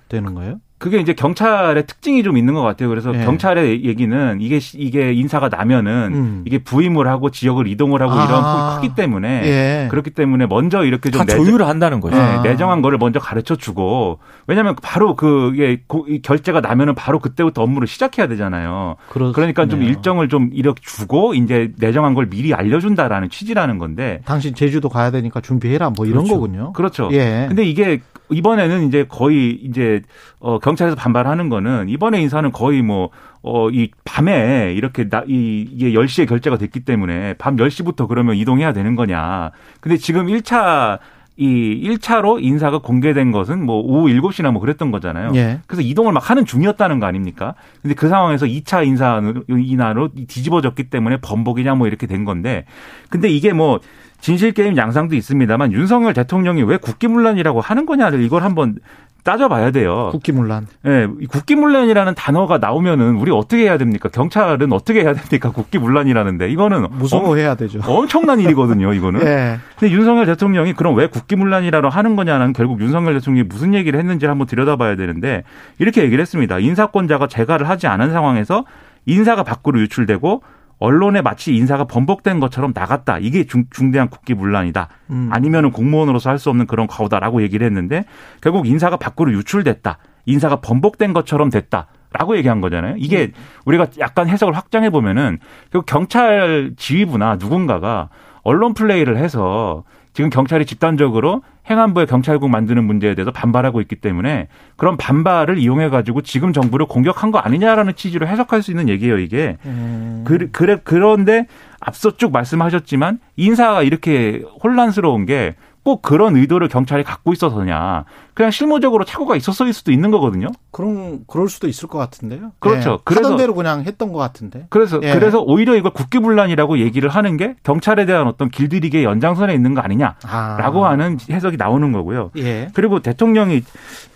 되는 0.10 0.34
거예요? 0.34 0.60
그게 0.82 0.98
이제 0.98 1.14
경찰의 1.14 1.86
특징이 1.86 2.24
좀 2.24 2.38
있는 2.38 2.56
것 2.56 2.64
같아요. 2.64 2.90
그래서 2.90 3.12
네. 3.12 3.24
경찰의 3.24 3.86
얘기는 3.86 4.42
이게 4.42 4.60
이게 4.74 5.14
인사가 5.14 5.48
나면은 5.48 6.12
음. 6.12 6.44
이게 6.48 6.58
부임을 6.58 7.08
하고 7.08 7.30
지역을 7.30 7.68
이동을 7.68 8.02
하고 8.02 8.14
아. 8.14 8.26
이런 8.26 8.42
폭이 8.42 8.88
크기 8.88 8.96
때문에 8.96 9.44
예. 9.46 9.88
그렇기 9.92 10.10
때문에 10.10 10.48
먼저 10.48 10.84
이렇게 10.84 11.12
좀 11.12 11.24
내정, 11.24 11.46
조율을 11.46 11.68
한다는 11.68 12.00
거죠. 12.00 12.18
네, 12.18 12.22
아. 12.24 12.42
내정한 12.42 12.82
거를 12.82 12.98
먼저 12.98 13.20
가르쳐 13.20 13.56
주고 13.56 14.18
왜냐하면 14.48 14.76
바로 14.82 15.16
그게 15.16 15.84
결제가 16.24 16.62
나면은 16.62 16.96
바로 16.96 17.20
그때부터 17.20 17.62
업무를 17.62 17.88
시작해야 17.88 18.28
되잖아요. 18.28 18.96
그렇네요. 19.10 19.34
그러니까 19.34 19.68
좀 19.68 19.84
일정을 19.84 20.30
좀 20.30 20.50
이렇게 20.52 20.82
주고 20.84 21.36
이제 21.36 21.72
내정한 21.78 22.16
걸 22.16 22.28
미리 22.28 22.56
알려준다라는 22.56 23.30
취지라는 23.30 23.78
건데. 23.78 24.22
당신 24.26 24.56
제주도 24.56 24.90
가야 24.90 25.12
되니까 25.12 25.42
준비해라 25.42 25.92
뭐 25.92 26.08
이런 26.08 26.24
그렇죠. 26.24 26.34
거군요. 26.34 26.74
그렇죠. 26.74 27.10
예. 27.12 27.46
근데 27.48 27.66
이게 27.66 28.02
이번에는 28.34 28.88
이제 28.88 29.06
거의 29.08 29.52
이제 29.64 30.02
어 30.40 30.60
경찰에서 30.60 30.96
반발하는 30.96 31.50
거는 31.50 31.90
이번에 31.90 32.22
인사는 32.22 32.52
거의 32.52 32.82
뭐 32.82 33.10
어 33.44 33.70
이 33.72 33.90
밤에 34.06 34.74
이렇게 34.76 35.10
나 35.10 35.24
이 35.28 35.66
이게 35.72 35.92
10시에 35.94 36.28
결제가 36.30 36.58
됐기 36.58 36.82
때문에 36.82 37.34
밤 37.40 37.56
10시부터 37.56 38.08
그러면 38.08 38.36
이동해야 38.36 38.72
되는 38.72 38.96
거냐. 38.96 39.50
근데 39.80 39.98
지금 39.98 40.28
1차 40.28 41.00
이 41.38 41.82
1차로 41.90 42.44
인사가 42.44 42.78
공개된 42.78 43.32
것은 43.32 43.66
뭐 43.66 43.82
오후 43.82 44.10
7시나 44.10 44.52
뭐 44.52 44.62
그랬던 44.62 44.92
거잖아요. 44.92 45.32
예. 45.34 45.60
그래서 45.66 45.82
이동을 45.82 46.12
막 46.14 46.30
하는 46.30 46.46
중이었다는 46.46 47.00
거 47.00 47.08
아닙니까? 47.08 47.56
근데 47.82 47.96
그 47.96 48.10
상황에서 48.10 48.46
2차 48.46 48.86
인사 48.86 49.20
인하로 49.50 50.10
뒤집어졌기 50.28 50.92
때문에 50.92 51.18
번복이냐 51.18 51.74
뭐 51.74 51.88
이렇게 51.88 52.06
된 52.06 52.26
건데 52.26 52.66
근데 53.10 53.28
이게 53.28 53.54
뭐 53.54 53.80
진실 54.22 54.52
게임 54.54 54.78
양상도 54.78 55.16
있습니다만 55.16 55.74
윤석열 55.74 56.14
대통령이 56.14 56.64
왜 56.64 56.78
국기문란이라고 56.78 57.60
하는 57.60 57.86
거냐를 57.86 58.22
이걸 58.22 58.44
한번 58.44 58.76
따져봐야 59.24 59.72
돼요. 59.72 60.10
국기문란. 60.12 60.68
예, 60.86 60.90
네, 60.90 61.08
국기문란이라는 61.30 62.16
단어가 62.16 62.58
나오면은 62.58 63.18
우리 63.18 63.32
어떻게 63.32 63.64
해야 63.64 63.78
됩니까? 63.78 64.10
경찰은 64.10 64.74
어떻게 64.74 65.02
해야 65.02 65.14
됩니까? 65.14 65.52
국기문란이라는데 65.52 66.50
이거는 66.50 66.88
무서워해야 66.92 67.56
되죠. 67.56 67.82
엄청난 67.86 68.40
일이거든요. 68.40 68.94
이거는. 68.94 69.20
네. 69.20 69.60
근데 69.78 69.94
윤석열 69.94 70.26
대통령이 70.26 70.74
그럼 70.74 70.96
왜 70.96 71.08
국기문란이라고 71.08 71.90
하는 71.90 72.16
거냐는 72.16 72.54
결국 72.54 72.82
윤석열 72.82 73.14
대통령이 73.16 73.48
무슨 73.48 73.74
얘기를 73.76 74.00
했는지 74.00 74.26
한번 74.26 74.48
들여다봐야 74.48 74.96
되는데 74.96 75.44
이렇게 75.78 76.02
얘기를 76.04 76.20
했습니다. 76.22 76.58
인사권자가 76.58 77.28
재가를 77.28 77.70
하지 77.70 77.86
않은 77.88 78.12
상황에서 78.12 78.66
인사가 79.06 79.44
밖으로 79.44 79.80
유출되고 79.82 80.42
언론에 80.82 81.22
마치 81.22 81.56
인사가 81.56 81.84
번복된 81.86 82.40
것처럼 82.40 82.74
나갔다. 82.76 83.20
이게 83.20 83.46
중, 83.46 83.66
중대한 83.70 84.10
국기 84.10 84.34
문란이다. 84.34 84.90
음. 85.12 85.30
아니면은 85.32 85.72
공무원으로서 85.72 86.30
할 86.32 86.40
수 86.40 86.50
없는 86.50 86.66
그런 86.66 86.88
과오다라고 86.88 87.44
얘기를 87.44 87.66
했는데 87.68 88.04
결국 88.42 88.66
인사가 88.66 88.98
밖으로 88.98 89.32
유출됐다. 89.32 90.00
인사가 90.26 90.56
번복된 90.60 91.14
것처럼 91.14 91.52
됐다. 91.52 91.86
라고 92.14 92.36
얘기한 92.36 92.62
거잖아요. 92.62 92.96
이게 92.98 93.26
음. 93.26 93.32
우리가 93.66 93.88
약간 94.00 94.28
해석을 94.28 94.58
확장해 94.58 94.90
보면은 94.90 95.38
결국 95.72 95.86
경찰 95.86 96.72
지휘부나 96.76 97.36
누군가가 97.36 98.10
언론 98.42 98.74
플레이를 98.74 99.18
해서 99.18 99.84
지금 100.14 100.30
경찰이 100.30 100.66
집단적으로 100.66 101.42
행안부의 101.70 102.08
경찰국 102.08 102.50
만드는 102.50 102.84
문제에 102.84 103.16
대해서 103.16 103.32
반발하고 103.32 103.82
있기 103.82 103.96
때문에 103.96 104.48
그런 104.76 104.98
반발을 104.98 105.58
이용해 105.58 105.90
가지고 105.90 106.22
지금 106.22 106.54
정부를 106.54 106.86
공격한 106.86 107.32
거 107.32 107.38
아니냐라는 107.38 107.96
취지로 107.96 108.28
해석할 108.28 108.62
수 108.62 108.72
있는 108.72 108.90
얘기예요 108.90 109.18
이게. 109.20 109.58
음. 109.66 110.24
그, 110.26 110.50
그래 110.52 110.78
그런데 110.84 111.48
앞서 111.80 112.18
쭉 112.18 112.32
말씀하셨지만 112.32 113.20
인사가 113.38 113.84
이렇게 113.84 114.44
혼란스러운 114.64 115.26
게 115.26 115.56
꼭 115.84 116.02
그런 116.02 116.36
의도를 116.36 116.68
경찰이 116.68 117.04
갖고 117.04 117.34
있어서냐. 117.34 118.06
그냥 118.34 118.52
실무적으로 118.52 119.04
착오가 119.04 119.36
있었을 119.36 119.74
수도 119.74 119.92
있는 119.92 120.12
거거든요. 120.12 120.48
그럼 120.70 121.22
그럴 121.28 121.50
수도 121.50 121.68
있을 121.68 121.88
것 121.88 121.98
같은데요. 121.98 122.52
그렇죠. 122.60 122.92
예. 122.92 122.98
그래서 123.04 123.26
하던 123.26 123.38
대로 123.38 123.56
그냥 123.56 123.84
했던 123.84 124.14
것 124.14 124.20
같은데. 124.20 124.68
그래서 124.70 125.00
예. 125.02 125.14
그래서 125.14 125.42
오히려 125.42 125.76
이걸 125.76 125.92
국기분란이라고 125.92 126.80
얘기를 126.80 127.10
하는 127.10 127.36
게 127.36 127.56
경찰에 127.64 128.06
대한 128.06 128.28
어떤 128.28 128.50
길들이기의 128.50 129.04
연장선에 129.04 129.54
있는 129.54 129.74
거 129.74 129.82
아니냐라고 129.82 130.86
아. 130.86 130.92
하는 130.92 131.18
해석이 131.30 131.58
나오는 131.58 131.92
거고요. 131.92 132.32
예. 132.38 132.70
그리고 132.74 133.00
대통령이 133.00 133.64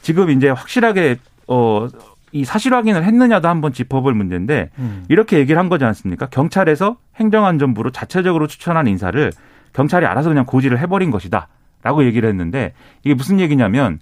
지금 0.01 0.29
이제 0.29 0.49
확실하게 0.49 1.17
어. 1.47 1.87
이 2.31 2.43
사실 2.43 2.73
확인을 2.73 3.05
했느냐도 3.05 3.47
한번 3.47 3.71
짚어볼 3.71 4.13
문제인데 4.13 4.69
음. 4.77 5.05
이렇게 5.07 5.37
얘기를 5.37 5.57
한 5.57 5.69
거지 5.69 5.85
않습니까? 5.85 6.25
경찰에서 6.25 6.97
행정안전부로 7.15 7.91
자체적으로 7.91 8.47
추천한 8.47 8.87
인사를 8.87 9.31
경찰이 9.71 10.05
알아서 10.05 10.27
그냥 10.27 10.45
고지를 10.45 10.79
해버린 10.79 11.11
것이다. 11.11 11.47
라고 11.85 12.03
얘기를 12.03 12.27
했는데 12.27 12.73
이게 13.03 13.13
무슨 13.13 13.39
얘기냐면 13.39 13.99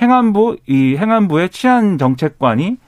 행안부, 0.00 0.56
이 0.66 0.96
행안부의 0.96 1.50
치안 1.50 1.98
정책관이 1.98 2.78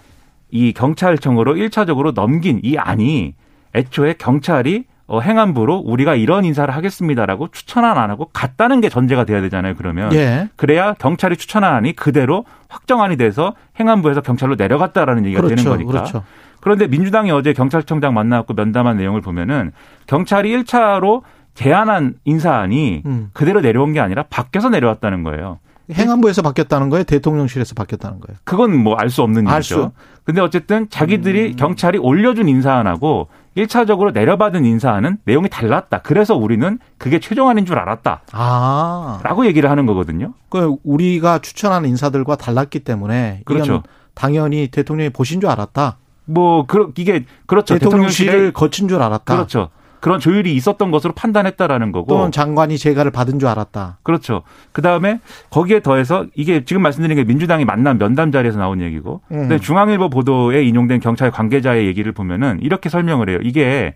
이 0.51 0.73
경찰청으로 0.73 1.57
1차적으로 1.57 2.15
넘긴 2.15 2.59
이 2.63 2.79
안이 2.79 3.35
애초에 3.75 4.15
경찰이 4.15 4.85
어, 5.07 5.21
행안부로 5.21 5.77
우리가 5.77 6.15
이런 6.15 6.47
인사를 6.47 6.73
하겠습니다라고 6.75 7.49
추천안 7.49 7.99
안 7.99 8.11
하고 8.11 8.31
갔다는 8.33 8.81
게 8.81 8.89
전제가 8.89 9.25
돼야 9.25 9.43
되잖아요. 9.43 9.75
그러면 9.77 10.15
예. 10.15 10.49
그래야 10.57 10.95
경찰이 10.95 11.37
추천한 11.37 11.75
안이 11.75 11.93
그대로 11.93 12.47
확정안이 12.69 13.19
돼서 13.19 13.55
행안부에서 13.79 14.23
경찰로 14.23 14.55
내려갔다라는 14.55 15.27
얘기가 15.27 15.43
그렇죠. 15.43 15.57
되는 15.57 15.71
거니까. 15.71 15.91
그렇죠. 15.91 16.25
그런데 16.61 16.87
민주당이 16.87 17.31
어제 17.31 17.53
경찰청장 17.53 18.15
만나고 18.15 18.55
면담한 18.55 18.97
내용을 18.97 19.21
보면은 19.21 19.73
경찰이 20.07 20.57
1차로 20.57 21.23
제안한 21.55 22.15
인사안이 22.25 23.03
음. 23.07 23.31
그대로 23.33 23.61
내려온 23.61 23.93
게 23.93 24.01
아니라 24.01 24.25
밖에서 24.31 24.69
내려왔다는 24.69 25.23
거예요. 25.25 25.59
행안부에서 25.93 26.43
바뀌었다는 26.43 26.89
거예요? 26.89 27.03
대통령실에서 27.05 27.75
바뀌었다는 27.75 28.21
거예요? 28.21 28.39
그건 28.45 28.77
뭐 28.77 28.95
알 28.97 29.11
수 29.11 29.23
없는 29.23 29.49
알 29.49 29.57
일이죠. 29.57 29.93
근데 30.23 30.41
어쨌든 30.41 30.89
자기들이 30.89 31.49
음. 31.53 31.57
경찰이 31.57 31.99
올려준 31.99 32.49
인사안하고 32.49 33.29
1차적으로 33.57 34.13
내려받은 34.13 34.65
인사안은 34.65 35.19
내용이 35.25 35.49
달랐다. 35.49 36.03
그래서 36.03 36.37
우리는 36.37 36.79
그게 36.99 37.19
최종안인 37.19 37.67
줄 37.67 37.77
알았다. 37.79 38.23
아. 38.33 39.19
라고 39.25 39.45
얘기를 39.47 39.69
하는 39.69 39.87
거거든요. 39.87 40.33
그 40.49 40.77
우리가 40.85 41.41
추천한 41.41 41.85
인사들과 41.85 42.37
달랐기 42.37 42.81
때문에 42.81 43.41
그렇죠. 43.45 43.83
당연히 44.15 44.69
대통령이 44.69 45.11
보신 45.11 45.41
줄 45.41 45.51
알았다. 45.51 45.97
뭐, 46.27 46.65
그, 46.67 46.93
이게, 46.97 47.25
그렇죠. 47.47 47.77
대통령실을 47.77 48.53
거친 48.53 48.87
줄 48.87 49.03
알았다. 49.03 49.35
그렇죠. 49.35 49.71
그런 50.01 50.19
조율이 50.19 50.55
있었던 50.55 50.91
것으로 50.91 51.13
판단했다라는 51.13 51.93
거고. 51.93 52.07
또는 52.15 52.33
장관이 52.33 52.79
재가를 52.79 53.11
받은 53.11 53.39
줄 53.39 53.49
알았다. 53.49 53.99
그렇죠. 54.03 54.43
그 54.73 54.83
다음에 54.83 55.21
거기에 55.51 55.81
더해서 55.81 56.27
이게 56.35 56.65
지금 56.65 56.83
말씀드린 56.83 57.17
게 57.17 57.25
민주당이 57.25 57.65
만난 57.65 57.99
면담 57.99 58.33
자리에서 58.33 58.59
나온 58.59 58.81
얘기고. 58.81 59.21
음. 59.31 59.37
근데 59.37 59.59
중앙일보 59.59 60.11
보도에 60.11 60.65
인용된 60.65 61.01
경찰 61.01 61.31
관계자의 61.31 61.87
얘기를 61.87 62.13
보면은 62.13 62.59
이렇게 62.63 62.89
설명을 62.89 63.29
해요. 63.29 63.39
이게 63.43 63.95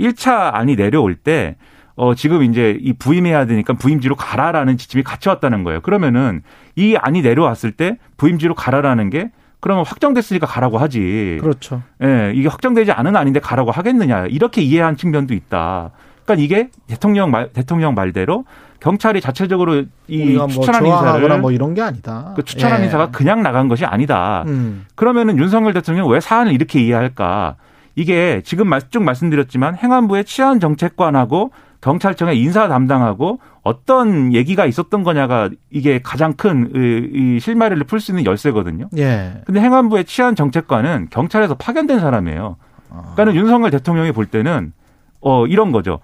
1차 0.00 0.54
안이 0.54 0.76
내려올 0.76 1.14
때 1.14 1.56
어, 1.94 2.14
지금 2.14 2.42
이제 2.42 2.78
이 2.80 2.94
부임해야 2.94 3.46
되니까 3.46 3.74
부임지로 3.74 4.16
가라라는 4.16 4.78
지침이 4.78 5.02
같이 5.02 5.28
왔다는 5.28 5.62
거예요. 5.64 5.80
그러면은 5.82 6.42
이 6.74 6.96
안이 6.96 7.22
내려왔을 7.22 7.72
때 7.72 7.98
부임지로 8.16 8.54
가라라는 8.54 9.10
게 9.10 9.30
그러면 9.62 9.84
확정됐으니까 9.86 10.44
가라고 10.46 10.78
하지. 10.78 11.38
그렇죠. 11.40 11.82
예, 12.02 12.32
이게 12.34 12.48
확정되지 12.48 12.90
않은 12.90 13.14
아닌데 13.14 13.38
가라고 13.38 13.70
하겠느냐. 13.70 14.26
이렇게 14.26 14.60
이해한 14.60 14.96
측면도 14.96 15.34
있다. 15.34 15.92
그러니까 16.24 16.44
이게 16.44 16.68
대통령 16.88 17.30
말 17.30 17.52
대통령 17.52 17.94
말대로 17.94 18.44
경찰이 18.80 19.20
자체적으로 19.20 19.84
이뭐 20.08 20.48
추천한 20.48 20.84
인사를 20.84 21.40
뭐 21.40 21.52
이런 21.52 21.74
게 21.74 21.80
아니다. 21.80 22.32
그 22.34 22.42
추천한 22.42 22.80
예. 22.80 22.86
인사가 22.86 23.12
그냥 23.12 23.44
나간 23.44 23.68
것이 23.68 23.84
아니다. 23.84 24.42
음. 24.48 24.84
그러면은 24.96 25.38
윤석열 25.38 25.72
대통령 25.72 26.08
왜 26.08 26.18
사안을 26.18 26.52
이렇게 26.52 26.80
이해할까? 26.80 27.54
이게 27.94 28.42
지금 28.44 28.68
쭉 28.90 29.04
말씀드렸지만 29.04 29.76
행안부의 29.76 30.24
치안 30.24 30.58
정책관하고 30.58 31.52
경찰청의 31.82 32.40
인사 32.40 32.68
담당하고 32.68 33.40
어떤 33.62 34.32
얘기가 34.32 34.66
있었던 34.66 35.02
거냐가 35.02 35.50
이게 35.70 36.00
가장 36.02 36.32
큰이 36.32 37.38
실마리를 37.40 37.82
풀 37.84 38.00
수 38.00 38.12
있는 38.12 38.24
열쇠거든요. 38.24 38.88
예. 38.96 39.42
근데 39.44 39.60
행안부의 39.60 40.04
치안 40.04 40.34
정책관은 40.34 41.08
경찰에서 41.10 41.54
파견된 41.54 42.00
사람이에요. 42.00 42.56
그러니까는 42.88 43.34
윤석열 43.34 43.70
대통령이 43.70 44.12
볼 44.12 44.26
때는 44.26 44.72
어 45.20 45.46
이런 45.46 45.72
거죠. 45.72 46.00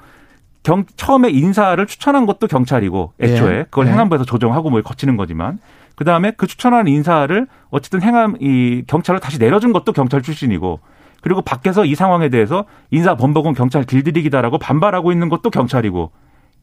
경, 0.62 0.84
처음에 0.96 1.30
인사를 1.30 1.84
추천한 1.86 2.26
것도 2.26 2.46
경찰이고 2.48 3.12
애초에 3.20 3.58
예. 3.58 3.62
그걸 3.64 3.86
예. 3.86 3.92
행안부에서 3.92 4.24
조정하고 4.24 4.70
뭘 4.70 4.82
거치는 4.82 5.16
거지만 5.16 5.58
그 5.94 6.04
다음에 6.04 6.32
그 6.36 6.46
추천한 6.46 6.88
인사를 6.88 7.46
어쨌든 7.70 8.02
행안 8.02 8.36
이 8.40 8.82
경찰로 8.86 9.20
다시 9.20 9.38
내려준 9.38 9.72
것도 9.72 9.92
경찰 9.92 10.22
출신이고 10.22 10.80
그리고 11.20 11.42
밖에서 11.42 11.84
이 11.84 11.94
상황에 11.94 12.28
대해서 12.28 12.64
인사 12.90 13.16
범벅은 13.16 13.54
경찰 13.54 13.84
길들이기다라고 13.84 14.58
반발하고 14.58 15.12
있는 15.12 15.28
것도 15.28 15.50
경찰이고 15.50 16.10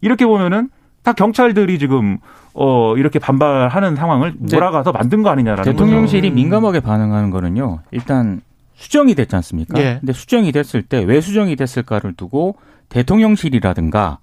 이렇게 0.01 0.25
보면은 0.25 0.69
다 1.03 1.13
경찰들이 1.13 1.77
지금 1.77 2.17
어 2.53 2.95
이렇게 2.97 3.19
반발하는 3.19 3.95
상황을 3.95 4.33
몰아가서 4.39 4.91
만든 4.91 5.21
거 5.23 5.29
아니냐라는 5.29 5.63
대통령실이 5.71 6.29
거죠. 6.29 6.35
민감하게 6.35 6.79
반응하는 6.79 7.29
거는요. 7.29 7.79
일단 7.91 8.41
수정이 8.75 9.13
됐지 9.15 9.35
않습니까? 9.35 9.79
예. 9.79 9.97
근데 9.99 10.13
수정이 10.13 10.51
됐을 10.51 10.81
때 10.81 11.03
왜 11.03 11.21
수정이 11.21 11.55
됐을까를 11.55 12.13
두고 12.13 12.55
대통령실이라든가 12.89 14.19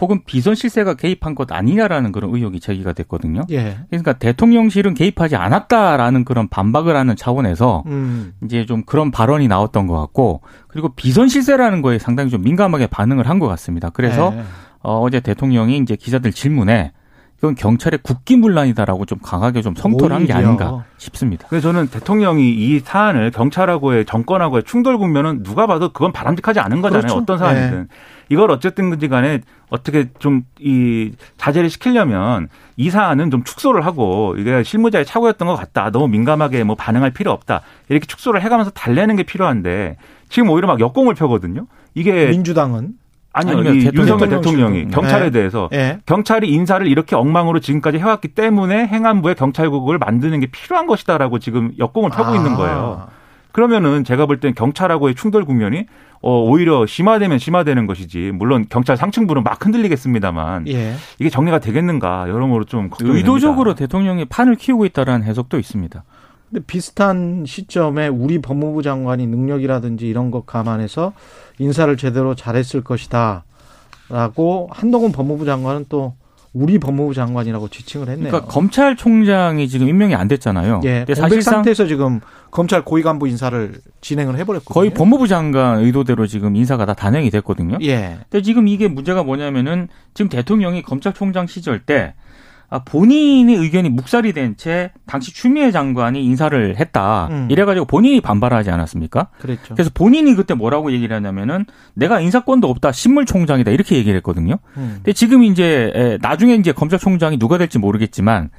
혹은 0.00 0.22
비선 0.24 0.54
실세가 0.54 0.94
개입한 0.94 1.34
것 1.34 1.52
아니냐라는 1.52 2.12
그런 2.12 2.34
의혹이 2.34 2.60
제기가 2.60 2.92
됐거든요. 2.92 3.42
예. 3.50 3.78
그러니까 3.90 4.14
대통령실은 4.14 4.94
개입하지 4.94 5.36
않았다라는 5.36 6.24
그런 6.24 6.48
반박을 6.48 6.96
하는 6.96 7.16
차원에서 7.16 7.84
음. 7.86 8.32
이제 8.44 8.64
좀 8.66 8.82
그런 8.84 9.10
발언이 9.10 9.48
나왔던 9.48 9.86
것 9.86 9.98
같고 10.00 10.40
그리고 10.68 10.88
비선 10.94 11.28
실세라는 11.28 11.82
거에 11.82 11.98
상당히 11.98 12.30
좀 12.30 12.42
민감하게 12.42 12.86
반응을 12.86 13.28
한 13.28 13.40
것 13.40 13.46
같습니다. 13.48 13.90
그래서 13.90 14.32
예. 14.34 14.42
어, 14.82 15.00
어제 15.00 15.20
대통령이 15.20 15.78
이제 15.78 15.96
기자들 15.96 16.30
질문에 16.32 16.92
이건 17.38 17.54
경찰의 17.54 18.00
국기문란이다라고 18.02 19.06
좀 19.06 19.18
강하게 19.22 19.62
좀 19.62 19.74
성토를 19.74 20.14
한 20.14 20.26
게 20.26 20.32
아닌가 20.34 20.84
싶습니다. 20.98 21.46
그래서 21.48 21.72
저는 21.72 21.88
대통령이 21.88 22.50
이 22.50 22.80
사안을 22.80 23.30
경찰하고의 23.30 24.04
정권하고의 24.04 24.64
충돌 24.64 24.98
국면은 24.98 25.42
누가 25.42 25.66
봐도 25.66 25.90
그건 25.92 26.12
바람직하지 26.12 26.60
않은 26.60 26.82
거잖아요. 26.82 27.00
그렇죠. 27.00 27.16
어떤 27.18 27.38
사안이든. 27.38 27.78
네. 27.80 27.86
이걸 28.30 28.50
어쨌든 28.50 28.98
간에 29.08 29.40
어떻게 29.68 30.08
좀 30.18 30.44
이 30.60 31.12
자제를 31.38 31.70
시키려면 31.70 32.48
이 32.76 32.90
사안은 32.90 33.30
좀 33.30 33.44
축소를 33.44 33.84
하고 33.84 34.34
이게 34.38 34.62
실무자의 34.62 35.06
착오였던 35.06 35.48
것 35.48 35.56
같다. 35.56 35.90
너무 35.90 36.06
민감하게 36.08 36.64
뭐 36.64 36.76
반응할 36.76 37.10
필요 37.10 37.32
없다. 37.32 37.62
이렇게 37.88 38.06
축소를 38.06 38.42
해가면서 38.42 38.70
달래는 38.70 39.16
게 39.16 39.22
필요한데 39.22 39.96
지금 40.28 40.50
오히려 40.50 40.68
막 40.68 40.80
역공을 40.80 41.14
펴거든요. 41.14 41.66
이게 41.94 42.26
민주당은 42.26 42.92
아니요, 43.32 43.62
이 43.72 43.88
윤석열 43.94 44.28
대통령이 44.28 44.88
경찰에 44.88 45.26
네. 45.26 45.30
대해서 45.30 45.68
네. 45.70 45.98
경찰이 46.04 46.52
인사를 46.52 46.86
이렇게 46.86 47.14
엉망으로 47.16 47.60
지금까지 47.60 47.98
해왔기 47.98 48.28
때문에 48.28 48.86
행안부의 48.86 49.36
경찰국을 49.36 49.98
만드는 49.98 50.40
게 50.40 50.46
필요한 50.46 50.86
것이다라고 50.86 51.38
지금 51.38 51.72
역공을 51.78 52.10
펴고 52.10 52.32
아. 52.32 52.36
있는 52.36 52.54
거예요. 52.54 53.08
그러면은 53.52 54.04
제가 54.04 54.26
볼 54.26 54.40
땐 54.40 54.54
경찰하고의 54.54 55.14
충돌 55.14 55.44
국면이 55.44 55.86
어, 56.22 56.42
오히려 56.42 56.86
심화되면 56.86 57.38
심화되는 57.38 57.86
것이지. 57.86 58.32
물론 58.34 58.66
경찰 58.68 58.96
상층부는 58.96 59.42
막 59.42 59.64
흔들리겠습니다만 59.64 60.68
예. 60.68 60.94
이게 61.18 61.30
정리가 61.30 61.60
되겠는가 61.60 62.28
여러모로 62.28 62.64
좀 62.64 62.90
걱정이 62.90 63.12
의도적으로 63.12 63.74
됩니다. 63.74 63.78
대통령이 63.86 64.24
판을 64.26 64.56
키우고 64.56 64.84
있다라는 64.86 65.26
해석도 65.26 65.58
있습니다. 65.58 66.04
근데 66.50 66.64
비슷한 66.66 67.44
시점에 67.46 68.08
우리 68.08 68.40
법무부 68.40 68.82
장관이 68.82 69.26
능력이라든지 69.26 70.08
이런 70.08 70.30
것 70.30 70.46
감안해서 70.46 71.12
인사를 71.58 71.96
제대로 71.96 72.34
잘했을 72.34 72.82
것이다. 72.82 73.44
라고 74.08 74.68
한동훈 74.72 75.12
법무부 75.12 75.44
장관은 75.44 75.86
또 75.88 76.14
우리 76.52 76.78
법무부 76.78 77.14
장관이라고 77.14 77.68
지칭을 77.68 78.08
했네요. 78.08 78.28
그러니까 78.28 78.50
검찰총장이 78.50 79.68
지금 79.68 79.88
임명이 79.88 80.16
안 80.16 80.26
됐잖아요. 80.26 80.80
예, 80.84 81.04
사실상 81.14 81.54
상태에서 81.54 81.86
지금 81.86 82.20
검찰 82.50 82.84
고위 82.84 83.02
간부 83.02 83.28
인사를 83.28 83.74
진행을 84.00 84.36
해버렸거든요. 84.38 84.74
거의 84.74 84.92
법무부 84.92 85.28
장관 85.28 85.78
의도대로 85.80 86.26
지금 86.26 86.56
인사가 86.56 86.86
다 86.86 86.94
단행이 86.94 87.30
됐거든요. 87.30 87.78
예. 87.82 88.18
근데 88.28 88.42
지금 88.42 88.66
이게 88.66 88.88
문제가 88.88 89.22
뭐냐면은 89.22 89.88
지금 90.12 90.28
대통령이 90.28 90.82
검찰총장 90.82 91.46
시절 91.46 91.80
때 91.80 92.14
아, 92.16 92.29
본인의 92.78 93.56
의견이 93.56 93.88
묵살이 93.88 94.32
된 94.32 94.54
채 94.56 94.92
당시 95.06 95.32
추미애 95.34 95.70
장관이 95.70 96.24
인사를 96.24 96.76
했다. 96.78 97.28
음. 97.30 97.48
이래가지고 97.50 97.86
본인이 97.86 98.20
반발하지 98.20 98.70
않았습니까? 98.70 99.28
그랬죠. 99.40 99.74
그래서 99.74 99.90
본인이 99.92 100.34
그때 100.34 100.54
뭐라고 100.54 100.92
얘기를 100.92 101.14
하냐면은 101.16 101.64
내가 101.94 102.20
인사권도 102.20 102.68
없다. 102.68 102.92
신물총장이다. 102.92 103.70
이렇게 103.70 103.96
얘기를 103.96 104.16
했거든요. 104.18 104.56
음. 104.76 104.92
근데 104.96 105.12
지금 105.12 105.42
이제 105.42 106.18
나중에 106.20 106.54
이제 106.54 106.72
검찰총장이 106.72 107.38
누가 107.38 107.58
될지 107.58 107.78
모르겠지만 107.78 108.50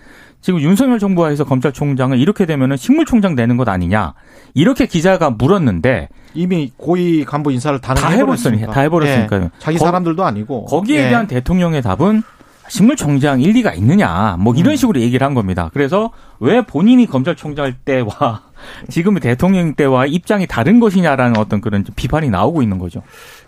지금 0.41 0.60
윤석열 0.60 0.97
정부가 0.97 1.28
해서 1.28 1.43
검찰총장을 1.43 2.17
이렇게 2.19 2.45
되면은 2.45 2.76
식물총장 2.78 3.36
되는 3.36 3.58
것 3.58 3.69
아니냐. 3.69 4.13
이렇게 4.56 4.88
기자가 4.88 5.30
물었는데 5.30 6.10
이미 6.34 6.71
고위 6.78 7.24
간부 7.26 7.52
인사를 7.52 7.80
다, 7.80 7.93
다 7.93 8.10
해버렸으니까. 8.10 8.71
다 8.71 8.82
해버렸으니까요. 8.82 9.43
예. 9.43 9.50
자기 9.60 9.78
사람들도 9.78 10.24
아니고. 10.24 10.65
거기에 10.65 11.06
예. 11.06 11.10
대한 11.10 11.28
대통령의 11.28 11.82
답은 11.84 12.24
식물총장 12.71 13.41
일리가 13.41 13.73
있느냐 13.73 14.38
뭐 14.39 14.55
이런 14.55 14.71
음. 14.71 14.75
식으로 14.77 15.01
얘기를 15.01 15.27
한 15.27 15.34
겁니다. 15.34 15.69
그래서 15.73 16.12
왜 16.39 16.62
본인이 16.62 17.05
검찰총장 17.05 17.73
때와 17.84 18.43
지금의 18.88 19.19
대통령 19.19 19.73
때와 19.73 20.05
입장이 20.05 20.47
다른 20.47 20.79
것이냐라는 20.79 21.36
어떤 21.38 21.60
그런 21.60 21.84
비판이 21.97 22.29
나오고 22.29 22.62
있는 22.62 22.77
거죠. 22.77 23.03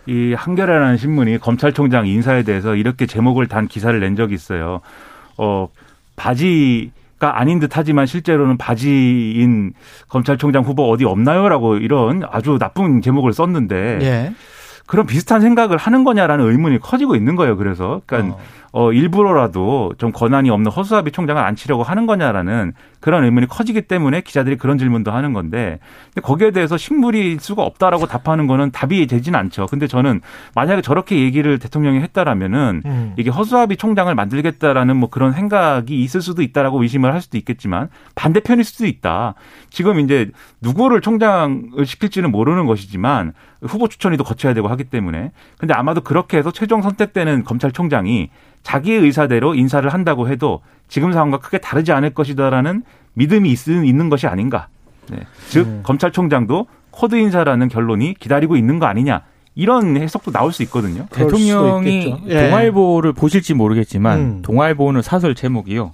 이 0.06 0.34
한겨레라는 0.34 0.98
신문이 0.98 1.38
검찰총장 1.38 2.06
인사에 2.06 2.42
대해서 2.42 2.74
이렇게 2.74 3.06
제목을 3.06 3.48
단 3.48 3.66
기사를 3.66 3.98
낸 3.98 4.14
적이 4.14 4.34
있어요. 4.34 4.82
어 5.38 5.68
바지 6.16 6.92
가 7.18 7.40
아닌 7.40 7.60
듯하지만 7.60 8.04
실제로는 8.04 8.58
바지인 8.58 9.72
검찰총장 10.08 10.64
후보 10.64 10.90
어디 10.90 11.06
없나요라고 11.06 11.76
이런 11.76 12.24
아주 12.30 12.58
나쁜 12.58 13.00
제목을 13.00 13.32
썼는데. 13.32 13.98
예. 14.02 14.34
그런 14.86 15.06
비슷한 15.06 15.40
생각을 15.40 15.78
하는 15.78 16.04
거냐라는 16.04 16.44
의문이 16.46 16.78
커지고 16.80 17.16
있는 17.16 17.36
거예요. 17.36 17.56
그래서 17.56 18.02
그러니까 18.04 18.34
어. 18.34 18.40
어, 18.76 18.92
일부러라도 18.92 19.92
좀 19.98 20.10
권한이 20.10 20.50
없는 20.50 20.72
허수아비 20.72 21.12
총장을 21.12 21.40
앉히려고 21.40 21.84
하는 21.84 22.06
거냐라는 22.06 22.72
그런 22.98 23.22
의문이 23.22 23.46
커지기 23.46 23.82
때문에 23.82 24.22
기자들이 24.22 24.56
그런 24.56 24.78
질문도 24.78 25.12
하는 25.12 25.32
건데 25.32 25.78
근데 26.12 26.20
거기에 26.26 26.50
대해서 26.50 26.76
식물일 26.76 27.38
수가 27.38 27.62
없다라고 27.62 28.06
답하는 28.06 28.48
거는 28.48 28.72
답이 28.72 29.06
되지는 29.06 29.38
않죠. 29.38 29.66
근데 29.66 29.86
저는 29.86 30.22
만약에 30.56 30.82
저렇게 30.82 31.20
얘기를 31.20 31.60
대통령이 31.60 32.00
했다라면은 32.00 32.82
음. 32.84 33.14
이게 33.16 33.30
허수아비 33.30 33.76
총장을 33.76 34.12
만들겠다라는 34.12 34.96
뭐 34.96 35.08
그런 35.08 35.32
생각이 35.32 36.02
있을 36.02 36.20
수도 36.20 36.42
있다라고 36.42 36.82
의심을 36.82 37.14
할 37.14 37.22
수도 37.22 37.38
있겠지만 37.38 37.90
반대편일 38.16 38.64
수도 38.64 38.86
있다. 38.86 39.34
지금 39.70 40.00
이제 40.00 40.32
누구를 40.60 41.00
총장을 41.00 41.86
시킬지는 41.86 42.32
모르는 42.32 42.66
것이지만 42.66 43.34
후보 43.62 43.86
추천위도 43.86 44.24
거쳐야 44.24 44.52
되고 44.52 44.66
하기 44.66 44.82
때문에 44.84 45.30
근데 45.58 45.74
아마도 45.74 46.00
그렇게 46.00 46.38
해서 46.38 46.50
최종 46.50 46.82
선택되는 46.82 47.44
검찰총장이 47.44 48.30
자기의 48.64 49.00
의사대로 49.00 49.54
인사를 49.54 49.88
한다고 49.88 50.28
해도 50.28 50.60
지금 50.88 51.12
상황과 51.12 51.38
크게 51.38 51.58
다르지 51.58 51.92
않을 51.92 52.10
것이다라는 52.10 52.82
믿음이 53.12 53.54
있는 53.84 54.08
것이 54.08 54.26
아닌가. 54.26 54.66
네. 55.08 55.18
즉 55.48 55.66
음. 55.66 55.80
검찰총장도 55.84 56.66
코드 56.90 57.14
인사라는 57.14 57.68
결론이 57.68 58.14
기다리고 58.18 58.56
있는 58.56 58.80
거 58.80 58.86
아니냐. 58.86 59.22
이런 59.54 59.96
해석도 59.96 60.32
나올 60.32 60.52
수 60.52 60.64
있거든요. 60.64 61.06
대통령이 61.12 62.16
예. 62.26 62.48
동아일보를 62.48 63.12
보실지 63.12 63.54
모르겠지만 63.54 64.18
음. 64.18 64.42
동아일보는 64.42 65.02
사설 65.02 65.36
제목이요. 65.36 65.92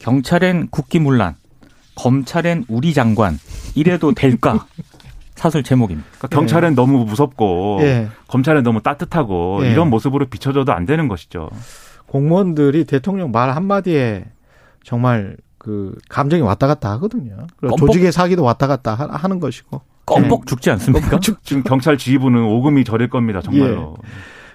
경찰엔 0.00 0.68
국기문란, 0.70 1.36
검찰엔 1.94 2.64
우리 2.68 2.94
장관 2.94 3.38
이래도 3.76 4.12
될까? 4.12 4.66
사설 5.36 5.62
제목입니다. 5.62 6.08
그러니까 6.18 6.36
경찰은 6.36 6.70
예. 6.72 6.74
너무 6.74 7.04
무섭고 7.04 7.78
예. 7.82 8.08
검찰은 8.26 8.64
너무 8.64 8.82
따뜻하고 8.82 9.60
예. 9.62 9.70
이런 9.70 9.88
모습으로 9.90 10.26
비춰져도 10.26 10.72
안 10.72 10.84
되는 10.84 11.06
것이죠. 11.06 11.50
공무원들이 12.08 12.84
대통령 12.84 13.30
말 13.30 13.50
한마디에 13.54 14.24
정말 14.82 15.36
그 15.58 15.94
감정이 16.08 16.42
왔다 16.42 16.66
갔다 16.66 16.90
하거든요. 16.92 17.46
조직의 17.78 18.12
사기도 18.12 18.42
왔다 18.42 18.66
갔다 18.66 18.94
하는 18.94 19.40
것이고. 19.40 19.80
껌뻑 20.06 20.46
죽지 20.46 20.70
않습니까? 20.70 21.20
지금 21.42 21.62
경찰 21.62 21.98
지휘부는 21.98 22.42
오금이 22.42 22.84
저릴 22.84 23.10
겁니다. 23.10 23.42
정말로. 23.42 23.96
예. 24.02 24.08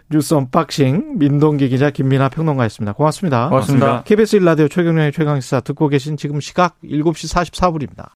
뉴스 0.09 0.33
unboxing 0.33 1.17
민동기 1.17 1.69
기자 1.69 1.89
김민아 1.89 2.29
평론가였습니다. 2.29 2.93
고맙습니다. 2.93 3.49
고맙습니다. 3.49 4.03
KBS 4.03 4.39
1라디오 4.39 4.69
최경영의 4.69 5.11
최강시사 5.11 5.61
듣고 5.61 5.87
계신 5.87 6.17
지금 6.17 6.39
시각 6.39 6.79
7시 6.83 7.33
44분입니다. 7.33 8.09